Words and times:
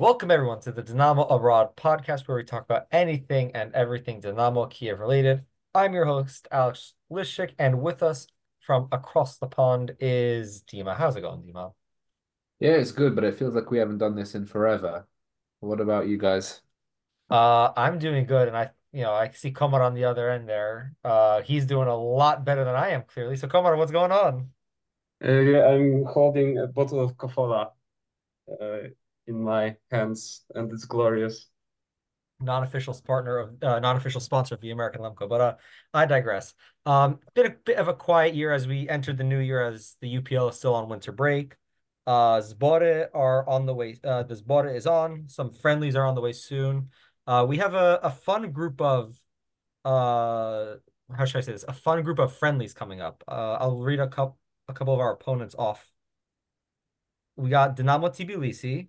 Welcome 0.00 0.30
everyone 0.30 0.60
to 0.60 0.72
the 0.72 0.82
Dynamo 0.82 1.24
Abroad 1.24 1.76
podcast 1.76 2.26
where 2.26 2.38
we 2.38 2.42
talk 2.42 2.64
about 2.64 2.86
anything 2.90 3.50
and 3.54 3.70
everything 3.74 4.18
Dynamo 4.18 4.64
Kiev 4.64 4.98
related. 4.98 5.44
I'm 5.74 5.92
your 5.92 6.06
host, 6.06 6.48
Alex 6.50 6.94
Lishik, 7.12 7.50
and 7.58 7.82
with 7.82 8.02
us 8.02 8.26
from 8.60 8.88
across 8.92 9.36
the 9.36 9.46
pond 9.46 9.94
is 10.00 10.62
Dima. 10.62 10.96
How's 10.96 11.16
it 11.16 11.20
going, 11.20 11.42
Dima? 11.42 11.74
Yeah, 12.60 12.76
it's 12.76 12.92
good, 12.92 13.14
but 13.14 13.24
it 13.24 13.34
feels 13.34 13.54
like 13.54 13.70
we 13.70 13.76
haven't 13.76 13.98
done 13.98 14.16
this 14.16 14.34
in 14.34 14.46
forever. 14.46 15.06
What 15.58 15.82
about 15.82 16.08
you 16.08 16.16
guys? 16.16 16.62
Uh, 17.28 17.70
I'm 17.76 17.98
doing 17.98 18.24
good, 18.24 18.48
and 18.48 18.56
I, 18.56 18.70
you 18.94 19.02
know, 19.02 19.12
I 19.12 19.28
see 19.32 19.52
Komar 19.52 19.84
on 19.84 19.92
the 19.92 20.06
other 20.06 20.30
end 20.30 20.48
there. 20.48 20.94
Uh, 21.04 21.42
he's 21.42 21.66
doing 21.66 21.88
a 21.88 21.94
lot 21.94 22.42
better 22.42 22.64
than 22.64 22.74
I 22.74 22.88
am, 22.92 23.02
clearly. 23.02 23.36
So, 23.36 23.48
Komar, 23.48 23.76
what's 23.76 23.92
going 23.92 24.12
on? 24.12 24.48
Uh, 25.22 25.30
yeah, 25.30 25.66
I'm 25.66 26.06
holding 26.06 26.56
a 26.56 26.68
bottle 26.68 27.00
of 27.00 27.18
Kofola 27.18 27.72
uh, 28.58 28.78
in 29.26 29.42
my 29.42 29.76
hands, 29.90 30.44
and 30.54 30.72
it's 30.72 30.84
glorious. 30.84 31.48
non-official 32.40 32.94
partner 33.06 33.38
of 33.38 33.62
uh, 33.62 33.78
non-official 33.80 34.20
sponsor 34.20 34.54
of 34.54 34.60
the 34.60 34.70
American 34.70 35.02
Lemko. 35.02 35.28
But 35.28 35.40
uh, 35.40 35.54
I 35.92 36.06
digress. 36.06 36.54
Um, 36.86 37.20
been 37.34 37.46
a 37.46 37.50
bit 37.50 37.76
of 37.76 37.88
a 37.88 37.94
quiet 37.94 38.34
year 38.34 38.52
as 38.52 38.66
we 38.66 38.88
entered 38.88 39.18
the 39.18 39.24
new 39.24 39.38
year 39.38 39.62
as 39.62 39.96
the 40.00 40.16
UPL 40.20 40.50
is 40.50 40.56
still 40.56 40.74
on 40.74 40.88
winter 40.88 41.12
break. 41.12 41.56
Uh, 42.06 42.40
Zbory 42.40 43.08
are 43.14 43.46
on 43.48 43.66
the 43.66 43.74
way. 43.74 43.98
Uh, 44.02 44.22
the 44.22 44.34
Zbory 44.34 44.74
is 44.74 44.86
on. 44.86 45.24
Some 45.28 45.50
friendlies 45.50 45.94
are 45.96 46.06
on 46.06 46.14
the 46.14 46.20
way 46.22 46.32
soon. 46.32 46.88
Uh, 47.26 47.44
we 47.46 47.58
have 47.58 47.74
a, 47.74 48.00
a 48.02 48.10
fun 48.10 48.50
group 48.52 48.80
of 48.80 49.14
uh, 49.84 50.74
how 51.16 51.24
should 51.24 51.38
I 51.38 51.40
say 51.42 51.52
this? 51.52 51.64
A 51.68 51.72
fun 51.72 52.02
group 52.02 52.18
of 52.18 52.36
friendlies 52.36 52.72
coming 52.74 53.00
up. 53.00 53.22
Uh, 53.28 53.56
I'll 53.60 53.78
read 53.78 54.00
a 54.00 54.08
couple 54.08 54.38
a 54.68 54.72
couple 54.72 54.94
of 54.94 55.00
our 55.00 55.12
opponents 55.12 55.54
off. 55.58 55.90
We 57.36 57.50
got 57.50 57.76
Dinamo 57.76 58.08
Tbilisi, 58.10 58.88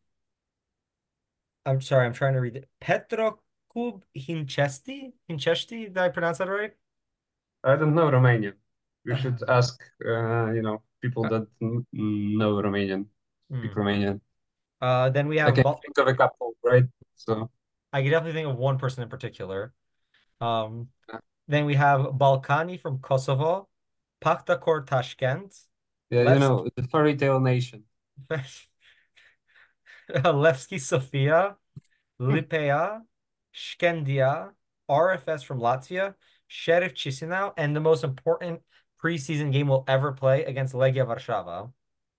I'm 1.65 1.81
sorry, 1.81 2.05
I'm 2.05 2.13
trying 2.13 2.33
to 2.33 2.41
read 2.41 2.55
it. 2.55 2.69
Petro 2.79 3.39
Kub 3.75 4.01
Hinchesti? 4.17 5.13
Hinchesti? 5.29 5.85
Did 5.85 5.97
I 5.97 6.09
pronounce 6.09 6.39
that 6.39 6.49
right? 6.49 6.71
I 7.63 7.75
don't 7.75 7.93
know 7.93 8.09
Romanian. 8.09 8.53
We 9.05 9.13
Uh, 9.13 9.17
should 9.17 9.43
ask, 9.47 9.81
uh, 10.05 10.51
you 10.51 10.61
know, 10.61 10.81
people 11.01 11.25
uh, 11.25 11.29
that 11.29 11.47
know 11.61 12.61
Romanian, 12.61 13.05
speak 13.49 13.71
hmm. 13.71 13.79
Romanian. 13.79 14.21
Uh, 14.81 15.09
then 15.09 15.27
we 15.27 15.37
have. 15.37 15.49
I 15.49 15.51
can 15.51 15.63
Bal 15.63 15.79
think 15.81 15.97
of 15.97 16.07
a 16.07 16.13
couple, 16.13 16.53
right? 16.63 16.85
So, 17.15 17.49
I 17.93 18.01
can 18.01 18.11
definitely 18.11 18.33
think 18.33 18.47
of 18.47 18.57
one 18.57 18.77
person 18.77 19.03
in 19.03 19.09
particular. 19.09 19.73
Um, 20.39 20.87
then 21.47 21.65
we 21.65 21.75
have 21.75 22.01
Ballkani 22.17 22.79
from 22.79 22.99
Kosovo, 22.99 23.67
Pakhtakor 24.23 24.85
Tashkent, 24.85 25.53
yeah, 26.09 26.33
you 26.33 26.39
know, 26.39 26.67
the 26.75 26.83
fairy 26.83 27.15
tale 27.15 27.39
nation. 27.39 27.83
Levski 30.25 30.79
Sofia, 30.79 31.55
Lipea, 32.19 33.01
Shkendia, 33.55 34.51
RFS 34.89 35.43
from 35.43 35.59
Latvia, 35.59 36.15
Sheriff 36.47 36.93
Chisinau, 36.93 37.53
and 37.57 37.75
the 37.75 37.79
most 37.79 38.03
important 38.03 38.61
preseason 39.03 39.51
game 39.51 39.67
we'll 39.67 39.85
ever 39.87 40.11
play 40.11 40.43
against 40.43 40.73
Legia 40.73 41.05
Warszawa. 41.05 41.71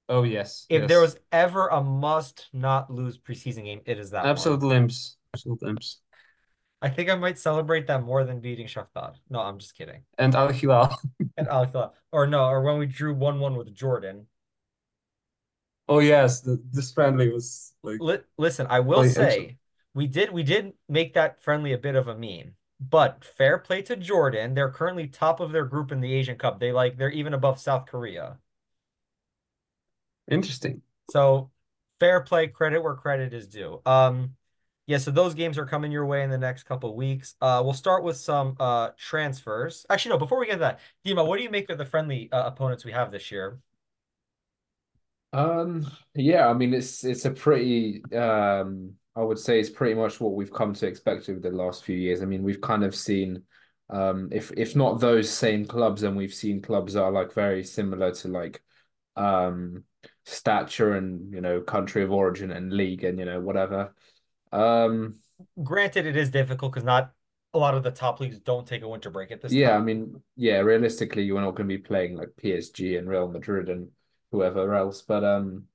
Oh, 0.09 0.25
yes, 0.25 0.67
If 0.69 0.89
there 0.89 1.01
was 1.01 1.17
ever 1.31 1.69
a 1.69 1.83
must 1.83 2.48
not 2.53 2.91
lose 2.91 3.19
preseason 3.19 3.65
game, 3.65 3.81
it 3.87 3.98
is 3.98 4.11
that 4.11 4.23
one. 4.23 4.31
Absolute 4.31 4.63
limps. 4.63 5.17
Absolute 5.35 5.63
limps. 5.63 6.01
I 6.83 6.89
think 6.89 7.09
I 7.09 7.15
might 7.15 7.39
celebrate 7.39 7.87
that 7.87 8.03
more 8.03 8.25
than 8.25 8.41
beating 8.41 8.67
Shakhtar. 8.67 9.14
No, 9.31 9.39
I'm 9.39 9.58
just 9.58 9.77
kidding. 9.77 10.02
And 10.19 10.35
Al 10.35 10.48
Hilal. 10.48 10.97
And 11.36 11.48
Al 11.48 11.64
Hilal, 11.64 11.95
or 12.11 12.27
no, 12.27 12.45
or 12.45 12.63
when 12.63 12.79
we 12.79 12.86
drew 12.86 13.14
1-1 13.14 13.57
with 13.57 13.73
Jordan. 13.73 14.27
Oh, 15.92 15.98
yes, 15.98 16.41
the, 16.41 16.58
this 16.70 16.91
friendly 16.91 17.29
was 17.30 17.75
like 17.83 18.01
Li 18.01 18.17
listen, 18.39 18.67
I 18.70 18.80
will 18.80 19.05
say 19.05 19.58
we 19.92 20.07
did 20.07 20.33
we 20.33 20.42
did 20.42 20.73
make 20.89 21.13
that 21.13 21.42
friendly 21.42 21.75
a 21.75 21.79
bit 21.79 21.97
of 21.97 22.08
a 22.08 22.17
meme. 22.17 22.55
But 22.80 23.23
fair 23.23 23.58
play 23.58 23.83
to 23.83 23.97
Jordan. 23.97 24.55
They're 24.55 24.70
currently 24.70 25.07
top 25.07 25.39
of 25.39 25.52
their 25.52 25.67
group 25.67 25.92
in 25.92 26.01
the 26.01 26.14
Asian 26.14 26.39
Cup. 26.39 26.61
They 26.61 26.73
like 26.73 26.97
they're 26.97 27.11
even 27.11 27.35
above 27.35 27.61
South 27.61 27.85
Korea. 27.85 28.39
Interesting. 30.31 30.81
So 31.11 31.51
fair 32.01 32.23
play, 32.23 32.47
credit 32.47 32.83
where 32.83 32.95
credit 32.95 33.35
is 33.35 33.47
due. 33.47 33.83
Um, 33.85 34.36
yeah, 34.86 34.97
so 34.97 35.11
those 35.11 35.35
games 35.35 35.58
are 35.58 35.67
coming 35.67 35.92
your 35.92 36.07
way 36.07 36.23
in 36.23 36.31
the 36.31 36.39
next 36.39 36.63
couple 36.63 36.89
of 36.89 36.97
weeks. 36.97 37.35
Uh, 37.39 37.61
we'll 37.63 37.75
start 37.75 38.02
with 38.02 38.17
some 38.17 38.57
uh 38.58 38.92
transfers. 38.97 39.85
Actually, 39.91 40.13
no, 40.13 40.19
before 40.19 40.41
we 40.41 40.47
get 40.47 40.55
to 40.55 40.58
that, 40.61 40.81
Dima, 41.05 41.27
what 41.27 41.36
do 41.36 41.42
you 41.42 41.51
make 41.51 41.69
of 41.69 41.77
the 41.77 41.85
friendly 41.85 42.33
uh, 42.33 42.47
opponents 42.47 42.83
we 42.83 42.92
have 42.92 43.11
this 43.11 43.31
year? 43.31 43.58
Um, 45.33 45.91
yeah, 46.15 46.47
I 46.48 46.53
mean 46.53 46.75
it's 46.75 47.05
it's 47.05 47.25
a 47.25 47.31
pretty 47.31 48.03
um 48.15 48.95
I 49.17 49.23
would 49.23 49.39
say 49.39 49.61
it's 49.61 49.70
pretty 49.70 49.95
much 49.95 50.20
what 50.20 50.35
we've 50.35 50.53
come 50.53 50.75
to 50.75 50.87
expect 50.87 51.29
over 51.29 51.41
the 51.41 51.51
last 51.51 51.85
few 51.85 51.97
years. 51.97 52.23
I 52.23 52.27
mean, 52.27 52.43
we've 52.43 52.61
kind 52.61 52.85
of 52.85 52.95
seen 52.95 53.43
um 53.89 54.29
if 54.33 54.53
if 54.57 54.77
not 54.77 55.01
those 55.01 55.31
same 55.31 55.67
clubs, 55.67 56.03
then 56.03 56.15
we've 56.17 56.35
seen 56.35 56.61
clubs 56.61 56.95
that 56.95 57.03
are 57.03 57.13
like 57.13 57.33
very 57.33 57.65
similar 57.65 58.13
to 58.17 58.29
like 58.29 58.63
um 59.17 59.85
stature 60.25 60.95
and 60.95 61.33
you 61.33 61.41
know 61.41 61.61
country 61.61 62.03
of 62.03 62.11
origin 62.13 62.51
and 62.51 62.73
league 62.73 63.05
and 63.05 63.19
you 63.19 63.25
know 63.25 63.41
whatever. 63.41 63.95
Um 64.53 65.17
Granted, 65.63 66.07
it 66.07 66.17
is 66.17 66.31
difficult 66.31 66.73
because 66.73 66.85
not 66.85 67.13
a 67.55 67.59
lot 67.59 67.75
of 67.75 67.83
the 67.83 67.91
top 67.91 68.20
leagues 68.20 68.39
don't 68.39 68.67
take 68.67 68.83
a 68.83 68.89
winter 68.89 69.11
break 69.11 69.31
at 69.31 69.41
this 69.41 69.53
Yeah, 69.53 69.77
I 69.77 69.81
mean, 69.81 70.23
yeah, 70.37 70.59
realistically, 70.59 71.25
you're 71.25 71.41
not 71.41 71.53
going 71.55 71.69
to 71.69 71.77
be 71.77 71.83
playing 71.83 72.17
like 72.17 72.37
PSG 72.37 72.97
and 72.97 73.09
Real 73.09 73.29
Madrid 73.29 73.69
and 73.69 73.91
whoever 74.33 74.75
else, 74.75 75.03
but 75.03 75.25
um, 75.25 75.69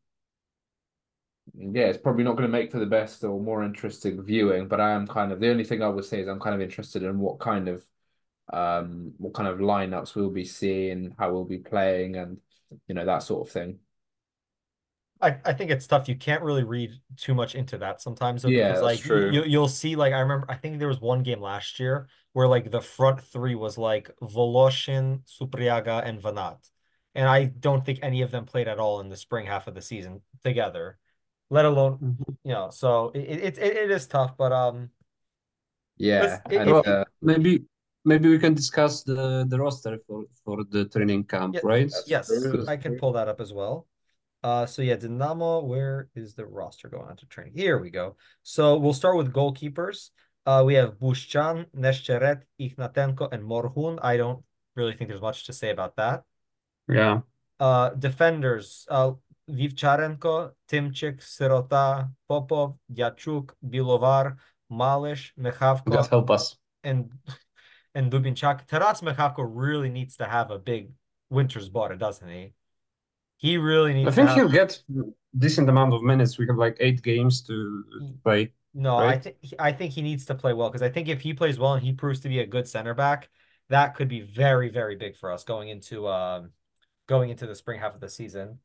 yeah, 1.55 1.85
it's 1.85 1.97
probably 1.97 2.23
not 2.23 2.33
going 2.33 2.43
to 2.43 2.57
make 2.57 2.71
for 2.71 2.79
the 2.79 2.85
best 2.85 3.23
or 3.23 3.39
more 3.39 3.63
interesting 3.63 4.21
viewing. 4.23 4.67
But 4.67 4.81
I 4.81 4.91
am 4.91 5.07
kind 5.07 5.31
of 5.31 5.39
the 5.39 5.49
only 5.49 5.63
thing 5.63 5.81
I 5.81 5.87
would 5.89 6.05
say 6.05 6.21
is 6.21 6.27
I'm 6.27 6.39
kind 6.39 6.55
of 6.55 6.61
interested 6.61 7.03
in 7.03 7.19
what 7.19 7.39
kind 7.39 7.67
of 7.67 7.85
um, 8.53 9.13
what 9.17 9.33
kind 9.33 9.47
of 9.49 9.59
lineups 9.59 10.15
we'll 10.15 10.31
be 10.31 10.45
seeing, 10.45 11.15
how 11.19 11.31
we'll 11.33 11.45
be 11.45 11.59
playing, 11.59 12.17
and 12.17 12.39
you 12.87 12.95
know 12.95 13.05
that 13.05 13.23
sort 13.23 13.47
of 13.47 13.53
thing. 13.53 13.79
I, 15.21 15.37
I 15.45 15.53
think 15.53 15.71
it's 15.71 15.87
tough. 15.87 16.07
You 16.07 16.15
can't 16.15 16.43
really 16.43 16.63
read 16.63 16.91
too 17.15 17.33
much 17.33 17.55
into 17.55 17.77
that 17.79 18.01
sometimes 18.01 18.43
though, 18.43 18.51
Yeah, 18.51 18.51
because 18.51 18.81
that's 18.81 18.97
like 19.01 19.03
you 19.05 19.09
true. 19.09 19.43
you'll 19.43 19.67
see 19.67 19.95
like 19.95 20.13
I 20.13 20.19
remember 20.19 20.45
I 20.49 20.55
think 20.55 20.77
there 20.77 20.87
was 20.87 21.01
one 21.01 21.23
game 21.23 21.41
last 21.41 21.79
year 21.79 22.07
where 22.33 22.47
like 22.47 22.69
the 22.69 22.81
front 22.81 23.21
three 23.23 23.55
was 23.55 23.77
like 23.79 24.11
Voloshin, 24.21 25.21
Supriaga, 25.27 26.05
and 26.05 26.21
Vanat. 26.21 26.69
And 27.17 27.27
I 27.27 27.45
don't 27.45 27.83
think 27.83 27.99
any 28.03 28.21
of 28.21 28.29
them 28.29 28.45
played 28.45 28.67
at 28.67 28.77
all 28.77 29.01
in 29.01 29.09
the 29.09 29.17
spring 29.17 29.47
half 29.47 29.65
of 29.65 29.73
the 29.73 29.81
season 29.81 30.21
together, 30.43 30.99
let 31.49 31.65
alone, 31.65 31.97
Mhm. 31.97 32.37
you 32.43 32.53
know, 32.53 32.69
so 32.69 33.09
it 33.15 33.21
it 33.21 33.57
it, 33.57 33.77
it 33.77 33.91
is 33.91 34.07
tough, 34.07 34.37
but 34.37 34.51
um 34.53 34.91
Yeah, 35.97 36.39
it, 36.49 36.57
and 36.61 36.69
it, 36.69 36.73
Well, 36.73 36.83
uh, 36.85 37.05
maybe 37.21 37.65
maybe 38.05 38.29
we 38.29 38.37
can 38.37 38.53
discuss 38.53 39.01
the 39.01 39.45
the 39.49 39.57
roster 39.57 39.97
for 40.05 40.25
for 40.45 40.63
the 40.69 40.85
training 40.85 41.23
camp, 41.25 41.55
yeah, 41.55 41.61
right? 41.63 41.91
yes, 42.05 42.29
I 42.67 42.77
can 42.77 42.95
pull 42.95 43.13
that 43.13 43.27
up 43.27 43.41
as 43.41 43.51
well. 43.51 43.87
Uh, 44.43 44.65
so 44.67 44.83
yeah, 44.83 44.95
Dynamo, 44.95 45.65
where 45.65 46.09
is 46.13 46.35
the 46.35 46.45
roster 46.45 46.87
going 46.87 47.09
on 47.09 47.17
to 47.17 47.25
training? 47.25 47.53
Here 47.57 47.79
we 47.79 47.89
go. 47.89 48.15
So 48.43 48.77
we'll 48.77 48.93
start 48.93 49.17
with 49.17 49.33
goalkeepers. 49.33 50.11
Uh, 50.45 50.63
we 50.63 50.75
have 50.75 50.99
Bushchan, 50.99 51.65
Neshcheret, 51.75 52.43
Ikhnatenko, 52.61 53.27
and 53.33 53.43
Morhun. 53.43 53.97
I 54.01 54.15
don't 54.17 54.45
really 54.75 54.93
think 54.93 55.09
there's 55.09 55.19
much 55.21 55.45
to 55.47 55.53
say 55.53 55.71
about 55.71 55.95
that. 55.97 56.23
Yeah, 56.89 57.21
Uh, 57.59 57.89
defenders, 57.89 58.85
uh, 58.89 59.11
Vivcharenko, 59.49 60.51
Timchik, 60.69 61.21
Sirota, 61.21 62.09
Popov, 62.27 62.75
Yachuk, 62.93 63.51
Bilovar, 63.65 64.37
Malish, 64.71 65.31
God 65.37 65.53
Mekhavko, 65.53 66.09
help 66.09 66.29
us. 66.29 66.57
and 66.83 67.09
and 67.95 68.11
Dubinchak. 68.11 68.67
Taras 68.67 69.01
Mekhavko 69.01 69.47
really 69.49 69.89
needs 69.89 70.17
to 70.17 70.25
have 70.25 70.51
a 70.51 70.59
big 70.59 70.91
winter's 71.29 71.69
border, 71.69 71.95
doesn't 71.95 72.27
he? 72.29 72.53
He 73.37 73.57
really 73.57 73.93
needs 73.93 74.05
to 74.05 74.11
I 74.11 74.15
think 74.15 74.27
have 74.29 74.37
he'll 74.37 74.49
get 74.49 74.81
decent 75.37 75.69
amount 75.69 75.93
of 75.93 76.01
minutes. 76.03 76.37
We 76.37 76.47
have 76.47 76.57
like 76.57 76.77
eight 76.79 77.01
games 77.01 77.41
to 77.43 77.83
play, 78.23 78.51
No, 78.73 78.97
I 78.97 79.17
think 79.17 79.37
I 79.59 79.71
think 79.71 79.93
he 79.93 80.01
needs 80.01 80.25
to 80.25 80.35
play 80.35 80.53
well 80.53 80.69
because 80.69 80.81
I 80.81 80.89
think 80.89 81.07
if 81.07 81.21
he 81.21 81.33
plays 81.33 81.57
well 81.57 81.73
and 81.73 81.83
he 81.83 81.93
proves 81.93 82.19
to 82.21 82.29
be 82.29 82.39
a 82.39 82.45
good 82.45 82.67
center 82.67 82.93
back, 82.93 83.29
that 83.69 83.95
could 83.95 84.07
be 84.07 84.21
very, 84.21 84.69
very 84.69 84.95
big 84.95 85.15
for 85.15 85.31
us 85.31 85.43
going 85.43 85.69
into 85.69 86.07
um 86.07 86.51
going 87.07 87.29
into 87.29 87.47
the 87.47 87.55
spring 87.55 87.79
half 87.79 87.95
of 87.95 88.01
the 88.01 88.09
season. 88.09 88.59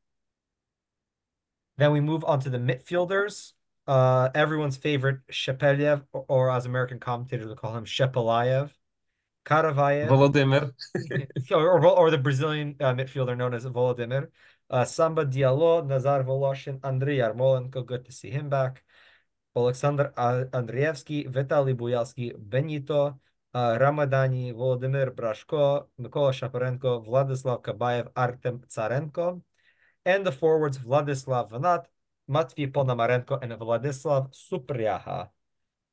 Then 1.79 1.93
we 1.93 2.00
move 2.00 2.25
on 2.25 2.41
to 2.41 2.50
the 2.50 2.59
midfielders. 2.59 3.53
Uh, 3.87 4.29
everyone's 4.35 4.77
favorite 4.77 5.21
Shepeliev, 5.31 6.05
or, 6.12 6.25
or 6.29 6.50
as 6.50 6.67
American 6.67 7.00
commentators 7.00 7.47
will 7.47 7.56
call 7.56 7.77
him 7.77 7.85
Shepelayev, 7.85 8.71
Karavayev, 9.44 10.09
Volodymyr. 10.09 10.73
or, 11.50 11.87
or 11.87 12.11
the 12.11 12.19
Brazilian 12.19 12.77
uh, 12.81 12.94
midfielder 12.94 13.37
known 13.37 13.55
as 13.55 13.65
Volodymyr, 13.65 14.29
uh, 14.71 14.85
Samba 14.85 15.25
Diallo, 15.25 15.85
Nazar 15.85 16.23
Voloshin, 16.23 16.79
Andriy 16.81 17.19
Yarmolenko. 17.19 17.85
Good 17.85 18.05
to 18.05 18.12
see 18.12 18.31
him 18.31 18.49
back. 18.49 18.85
Alexander 19.56 20.12
Andreevsky, 20.17 21.31
Vitaly 21.31 21.75
Buyalsky, 21.75 22.33
Benito, 22.38 23.21
Ramadani, 23.54 24.54
Volodymyr 24.54 25.10
Brashko, 25.10 25.87
Mykola 26.00 26.32
Shaparenko, 26.32 27.06
Vladislav 27.06 27.62
Kabayev, 27.62 28.08
Artem 28.16 28.60
Tsarenko, 28.60 29.43
and 30.04 30.26
the 30.26 30.32
forwards 30.32 30.78
Vladislav 30.78 31.50
Vanat, 31.50 31.84
Matvey 32.28 32.66
Ponomarenko, 32.66 33.38
and 33.43 33.52
Vladislav 33.52 34.32
Supriaha. 34.32 35.28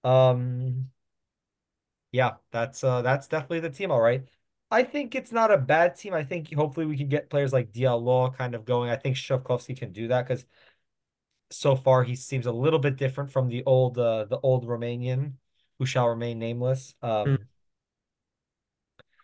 Um, 0.03 0.89
yeah, 2.11 2.35
that's 2.51 2.83
uh 2.83 3.01
that's 3.01 3.27
definitely 3.27 3.59
the 3.61 3.69
team, 3.69 3.91
all 3.91 4.01
right. 4.01 4.23
I 4.71 4.83
think 4.83 5.15
it's 5.15 5.31
not 5.31 5.51
a 5.51 5.57
bad 5.57 5.95
team. 5.95 6.13
I 6.13 6.23
think 6.23 6.53
hopefully 6.53 6.85
we 6.85 6.97
can 6.97 7.09
get 7.09 7.29
players 7.29 7.51
like 7.51 7.71
Diallo 7.71 8.35
kind 8.35 8.53
of 8.56 8.65
going. 8.65 8.89
I 8.91 8.95
think 8.97 9.15
Shovkovskyi 9.15 9.77
can 9.77 9.91
do 9.91 10.07
that 10.09 10.27
because 10.27 10.45
so 11.51 11.75
far 11.75 12.03
he 12.03 12.15
seems 12.15 12.45
a 12.45 12.51
little 12.51 12.79
bit 12.79 12.95
different 12.95 13.31
from 13.31 13.50
the 13.50 13.63
old 13.65 13.97
uh 13.97 14.25
the 14.25 14.39
old 14.39 14.65
Romanian 14.67 15.33
who 15.80 15.86
shall 15.86 16.08
remain 16.08 16.40
nameless. 16.40 16.94
Um 17.02 17.40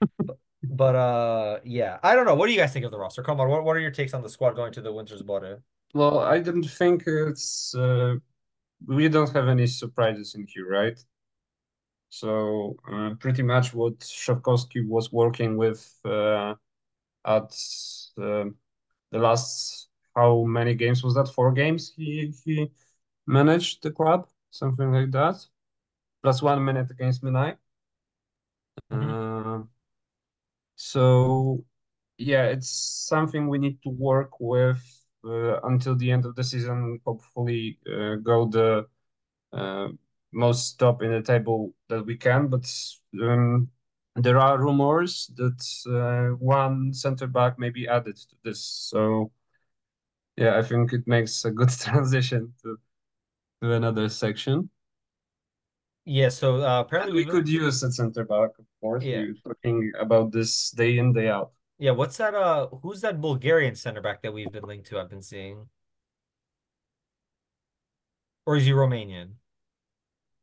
but 0.64 0.96
uh 0.96 1.60
yeah, 1.64 2.00
I 2.04 2.16
don't 2.16 2.26
know. 2.26 2.36
What 2.36 2.48
do 2.48 2.54
you 2.54 2.60
guys 2.60 2.74
think 2.74 2.86
of 2.86 2.92
the 2.92 2.98
roster? 3.00 3.24
Come 3.24 3.40
on, 3.40 3.50
what, 3.50 3.64
what 3.64 3.76
are 3.76 3.80
your 3.80 3.92
takes 3.92 4.14
on 4.14 4.24
the 4.24 4.30
squad 4.30 4.56
going 4.56 4.74
to 4.74 4.82
the 4.82 4.92
winter 4.92 5.16
zbory? 5.16 5.62
Well, 5.94 6.20
I 6.20 6.40
don't 6.40 6.64
think 6.64 7.04
it's 7.08 7.74
uh, 7.76 8.16
we 8.88 9.08
don't 9.10 9.32
have 9.34 9.48
any 9.48 9.68
surprises 9.68 10.36
in 10.36 10.46
here, 10.48 10.68
right? 10.70 11.00
So 12.10 12.78
uh, 12.92 13.16
pretty 13.20 13.44
much 13.44 13.74
what 13.74 14.00
Shovkovskyi 14.00 14.88
was 14.88 15.12
working 15.12 15.58
with 15.58 16.00
uh, 16.06 16.56
at 17.26 17.52
uh, 18.18 18.46
the 19.12 19.20
last 19.20 19.90
how 20.16 20.44
many 20.44 20.76
games 20.76 21.04
was 21.04 21.16
that? 21.16 21.28
Four 21.30 21.52
games 21.54 21.94
he 21.96 22.34
he 22.44 22.72
managed 23.28 23.84
the 23.84 23.92
club, 23.92 24.28
something 24.52 24.92
like 24.92 25.12
that, 25.12 25.46
plus 26.26 26.42
one 26.42 26.66
minute 26.66 26.92
against 26.92 27.24
Minai. 27.24 27.58
Mhm. 28.90 29.20
Uh, 29.20 29.64
so 30.76 31.64
yeah, 32.18 32.46
it's 32.46 32.70
something 33.10 33.48
we 33.50 33.58
need 33.60 33.82
to 33.84 33.90
work 33.90 34.40
with 34.40 34.82
uh, 35.26 35.60
until 35.64 35.96
the 35.96 36.12
end 36.12 36.26
of 36.26 36.36
the 36.36 36.44
season. 36.44 37.00
Hopefully, 37.06 37.80
uh, 37.88 38.16
go 38.18 38.48
the 38.48 38.88
uh, 39.54 39.90
most 40.34 40.80
top 40.80 41.04
in 41.04 41.12
the 41.14 41.22
table 41.24 41.74
that 41.90 42.06
we 42.06 42.18
can. 42.18 42.48
But 42.50 42.72
um, 43.22 43.70
there 44.16 44.40
are 44.40 44.60
rumors 44.62 45.32
that 45.38 45.62
uh, 45.90 46.36
one 46.38 46.94
center 46.94 47.28
back 47.28 47.60
may 47.60 47.72
be 47.72 47.88
added 47.88 48.18
to 48.18 48.36
this. 48.44 48.62
So 48.62 49.32
yeah, 50.38 50.58
I 50.58 50.64
think 50.64 50.94
it 50.94 51.08
makes 51.08 51.46
a 51.46 51.52
good 51.52 51.70
transition 51.80 52.54
to 52.64 52.78
to 53.62 53.74
another 53.74 54.10
section. 54.10 54.70
Yeah, 56.06 56.30
so 56.30 56.62
uh, 56.62 56.82
apparently 56.82 57.14
And 57.14 57.16
we 57.16 57.26
we've 57.26 57.32
could 57.32 57.48
use 57.48 57.82
a 57.84 57.92
center 57.92 58.26
back, 58.26 58.52
of 58.60 58.66
course. 58.82 59.08
yeah. 59.08 59.26
We're 59.26 59.34
talking 59.36 59.94
about 59.98 60.32
this 60.34 60.72
day 60.72 60.98
in, 60.98 61.14
day 61.14 61.30
out. 61.30 61.54
Yeah, 61.78 61.92
what's 61.92 62.18
that 62.18 62.34
uh 62.36 62.68
who's 62.84 63.02
that 63.02 63.22
Bulgarian 63.22 63.76
center 63.76 64.02
back 64.02 64.22
that 64.24 64.34
we've 64.34 64.52
been 64.52 64.64
linked 64.66 64.88
to, 64.88 65.00
I've 65.00 65.10
been 65.10 65.22
seeing? 65.22 65.70
Or 68.48 68.58
is 68.58 68.66
he 68.66 68.72
Romanian? 68.72 69.36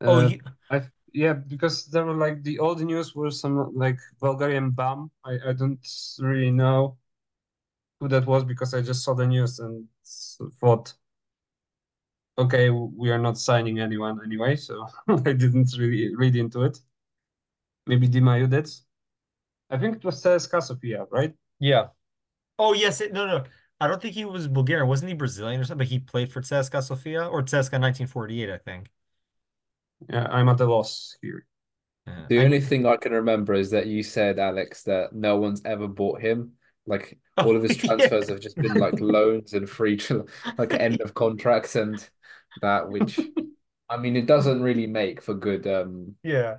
Oh, 0.05 0.19
Uh, 0.19 0.21
he, 0.21 0.41
I 0.71 0.83
yeah, 1.13 1.35
because 1.35 1.87
there 1.87 2.05
were 2.05 2.15
like 2.17 2.43
the 2.43 2.59
old 2.59 2.81
news 2.81 3.15
were 3.15 3.31
some 3.31 3.75
like 3.75 3.99
Bulgarian 4.21 4.71
bum. 4.71 5.11
I, 5.25 5.39
I 5.49 5.53
don't 5.53 5.87
really 6.19 6.51
know 6.51 6.97
who 8.01 8.09
that 8.09 8.27
was 8.27 8.45
because 8.45 8.75
I 8.75 8.83
just 8.83 9.05
saw 9.05 9.15
the 9.15 9.27
news 9.27 9.59
and 9.59 9.87
thought, 10.61 10.95
okay, 12.39 12.71
we 12.71 13.11
are 13.11 13.19
not 13.19 13.39
signing 13.39 13.81
anyone 13.81 14.21
anyway, 14.25 14.57
so 14.57 14.87
I 15.09 15.17
didn't 15.33 15.75
really 15.79 16.15
read 16.17 16.37
into 16.37 16.63
it. 16.63 16.79
Maybe 17.87 18.09
Dima 18.09 18.49
did. 18.51 18.69
I 19.71 19.79
think 19.79 19.97
it 19.97 20.05
was 20.05 20.23
CSKA 20.23 20.63
Sofia, 20.63 21.07
right? 21.11 21.35
yeah. 21.59 21.89
Oh 22.59 22.75
yes, 22.75 23.01
it, 23.01 23.13
no, 23.13 23.27
no. 23.27 23.45
I 23.81 23.89
don't 23.89 24.01
think 24.03 24.15
he 24.15 24.25
was 24.25 24.49
Bulgarian. 24.49 24.89
Wasn't 24.89 25.09
he 25.09 25.15
Brazilian 25.17 25.61
or 25.61 25.65
something? 25.65 25.79
But 25.87 25.89
he 25.89 25.99
played 26.01 26.33
for 26.33 26.43
CSKA 26.43 26.83
Sofia 26.83 27.27
or 27.27 27.43
CSKA 27.43 27.81
1948, 27.81 28.51
I 28.51 28.59
think. 28.59 28.91
Yeah, 30.09 30.27
I'm 30.31 30.49
at 30.49 30.61
a 30.61 30.67
loss 30.67 31.17
here. 31.23 31.47
Yeah. 32.07 32.27
The 32.29 32.41
I- 32.41 32.45
only 32.45 32.61
thing 32.61 32.87
I 32.87 32.97
can 32.97 33.13
remember 33.13 33.55
is 33.55 33.71
that 33.71 33.87
you 33.87 34.03
said, 34.03 34.39
Alex, 34.39 34.83
that 34.85 35.13
no 35.15 35.37
one's 35.39 35.63
ever 35.65 35.89
bought 35.89 36.21
him. 36.21 36.53
Like 36.87 37.19
Oh, 37.37 37.47
all 37.47 37.57
of 37.57 37.63
his 37.63 37.77
yeah. 37.83 37.83
transfers 37.83 38.29
have 38.29 38.41
just 38.41 38.61
been 38.61 38.77
like 38.79 39.01
loans 39.01 39.53
and 39.55 39.69
free, 39.69 39.97
to, 39.99 40.27
like 40.59 40.75
end 40.75 41.01
of 41.01 41.15
contracts 41.15 41.77
and 41.77 42.07
that, 42.61 42.89
which 42.89 43.19
I 43.89 43.97
mean, 43.97 44.17
it 44.17 44.27
doesn't 44.27 44.63
really 44.63 44.87
make 44.87 45.23
for 45.23 45.35
good. 45.35 45.67
Um, 45.67 46.17
Yeah. 46.23 46.59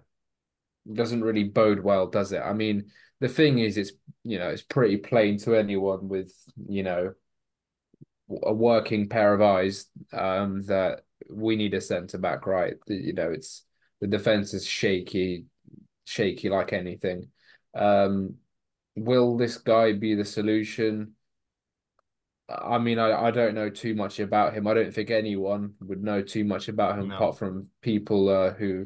doesn't 0.92 1.24
really 1.24 1.46
bode 1.46 1.80
well, 1.80 2.08
does 2.08 2.32
it? 2.32 2.42
I 2.42 2.54
mean, 2.54 2.92
the 3.20 3.30
thing 3.30 3.60
is, 3.60 3.78
it's 3.78 3.92
you 4.24 4.40
know, 4.40 4.50
it's 4.50 4.62
pretty 4.62 4.98
plain 4.98 5.38
to 5.40 5.56
anyone 5.56 6.08
with 6.08 6.34
you 6.68 6.84
know 6.84 7.14
a 8.44 8.54
working 8.54 9.10
pair 9.10 9.34
of 9.34 9.42
eyes 9.42 9.88
um, 10.12 10.64
that 10.64 11.02
we 11.30 11.56
need 11.56 11.74
a 11.74 11.82
centre 11.82 12.18
back, 12.18 12.46
right? 12.48 12.76
You 12.88 13.14
know, 13.14 13.32
it's 13.32 13.66
the 14.02 14.08
defense 14.08 14.54
is 14.54 14.66
shaky, 14.66 15.46
shaky 16.06 16.50
like 16.50 16.74
anything. 16.74 17.28
Um, 17.76 18.36
will 18.96 19.38
this 19.38 19.58
guy 19.58 19.94
be 19.94 20.16
the 20.16 20.26
solution? 20.26 21.16
I 22.50 22.78
mean, 22.78 23.00
I, 23.00 23.28
I 23.28 23.32
don't 23.32 23.56
know 23.56 23.70
too 23.70 23.96
much 23.96 24.20
about 24.20 24.54
him. 24.54 24.68
I 24.68 24.74
don't 24.74 24.94
think 24.94 25.10
anyone 25.12 25.76
would 25.82 26.04
know 26.04 26.22
too 26.22 26.44
much 26.44 26.68
about 26.68 27.00
him 27.00 27.08
No. 27.08 27.16
apart 27.16 27.38
from 27.38 27.70
people 27.82 28.30
uh, 28.30 28.52
who 28.54 28.86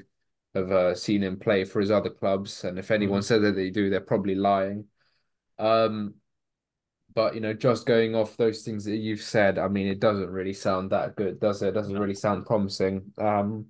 have 0.53 0.71
uh, 0.71 0.95
seen 0.95 1.23
him 1.23 1.37
play 1.39 1.65
for 1.65 1.79
his 1.81 1.91
other 1.91 2.09
clubs. 2.09 2.63
And 2.63 2.77
if 2.77 2.91
anyone 2.91 3.21
Mhm. 3.21 3.23
said 3.23 3.41
that 3.43 3.55
they 3.55 3.69
do, 3.69 3.89
they're 3.89 3.99
probably 4.01 4.35
lying. 4.35 4.85
Um, 5.59 6.15
but 7.13 7.33
you 7.35 7.41
know, 7.41 7.53
just 7.53 7.85
going 7.85 8.15
off 8.15 8.37
those 8.37 8.63
things 8.63 8.85
that 8.85 8.97
you've 8.97 9.21
said, 9.21 9.57
I 9.57 9.67
mean, 9.67 9.87
it 9.87 9.99
doesn't 9.99 10.29
really 10.29 10.53
sound 10.53 10.91
that 10.91 11.15
good, 11.15 11.39
does 11.39 11.61
it? 11.61 11.69
It 11.69 11.73
doesn't 11.73 11.95
No. 11.95 11.99
really 11.99 12.13
sound 12.15 12.45
promising. 12.45 13.11
Um, 13.17 13.67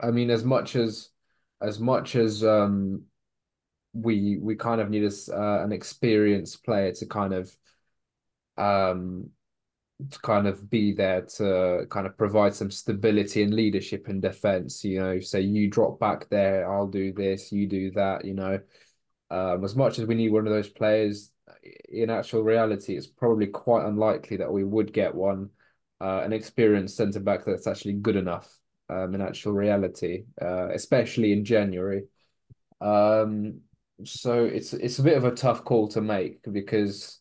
I 0.00 0.10
mean, 0.10 0.30
as 0.30 0.44
much 0.44 0.76
as 0.76 1.10
as 1.60 1.78
much 1.80 2.16
as 2.16 2.44
um 2.44 3.04
we 3.94 4.38
we 4.38 4.56
kind 4.56 4.80
of 4.80 4.90
need 4.90 5.04
a, 5.04 5.12
uh, 5.36 5.64
an 5.64 5.72
experienced 5.72 6.64
player 6.64 6.92
to 6.92 7.06
kind 7.06 7.34
of 7.34 7.54
um 8.58 9.30
to 10.10 10.18
kind 10.20 10.46
of 10.46 10.68
be 10.68 10.92
there 10.92 11.22
to 11.22 11.86
kind 11.90 12.06
of 12.06 12.18
provide 12.18 12.54
some 12.54 12.70
stability 12.70 13.42
and 13.42 13.54
leadership 13.54 14.08
in 14.08 14.20
defense. 14.20 14.84
You 14.84 15.00
know, 15.00 15.20
say 15.20 15.40
you 15.40 15.70
drop 15.70 15.98
back 15.98 16.28
there, 16.28 16.70
I'll 16.70 16.86
do 16.86 17.12
this, 17.12 17.50
you 17.50 17.66
do 17.66 17.90
that. 17.92 18.24
You 18.24 18.34
know, 18.34 18.60
um, 19.30 19.64
as 19.64 19.74
much 19.74 19.98
as 19.98 20.06
we 20.06 20.14
need 20.14 20.32
one 20.32 20.46
of 20.46 20.52
those 20.52 20.68
players, 20.68 21.32
in 21.88 22.10
actual 22.10 22.42
reality, 22.42 22.96
it's 22.96 23.06
probably 23.06 23.46
quite 23.46 23.86
unlikely 23.86 24.36
that 24.38 24.52
we 24.52 24.64
would 24.64 24.92
get 24.92 25.14
one, 25.14 25.48
uh, 26.00 26.20
an 26.22 26.32
experienced 26.32 26.96
centre 26.96 27.20
back 27.20 27.44
that's 27.46 27.66
actually 27.66 27.94
good 27.94 28.16
enough. 28.16 28.58
Um, 28.88 29.16
in 29.16 29.20
actual 29.20 29.52
reality, 29.52 30.26
uh, 30.40 30.68
especially 30.68 31.32
in 31.32 31.44
January. 31.44 32.04
Um, 32.80 33.62
so 34.04 34.44
it's 34.44 34.74
it's 34.74 35.00
a 35.00 35.02
bit 35.02 35.16
of 35.16 35.24
a 35.24 35.34
tough 35.34 35.64
call 35.64 35.88
to 35.88 36.00
make 36.00 36.40
because 36.52 37.18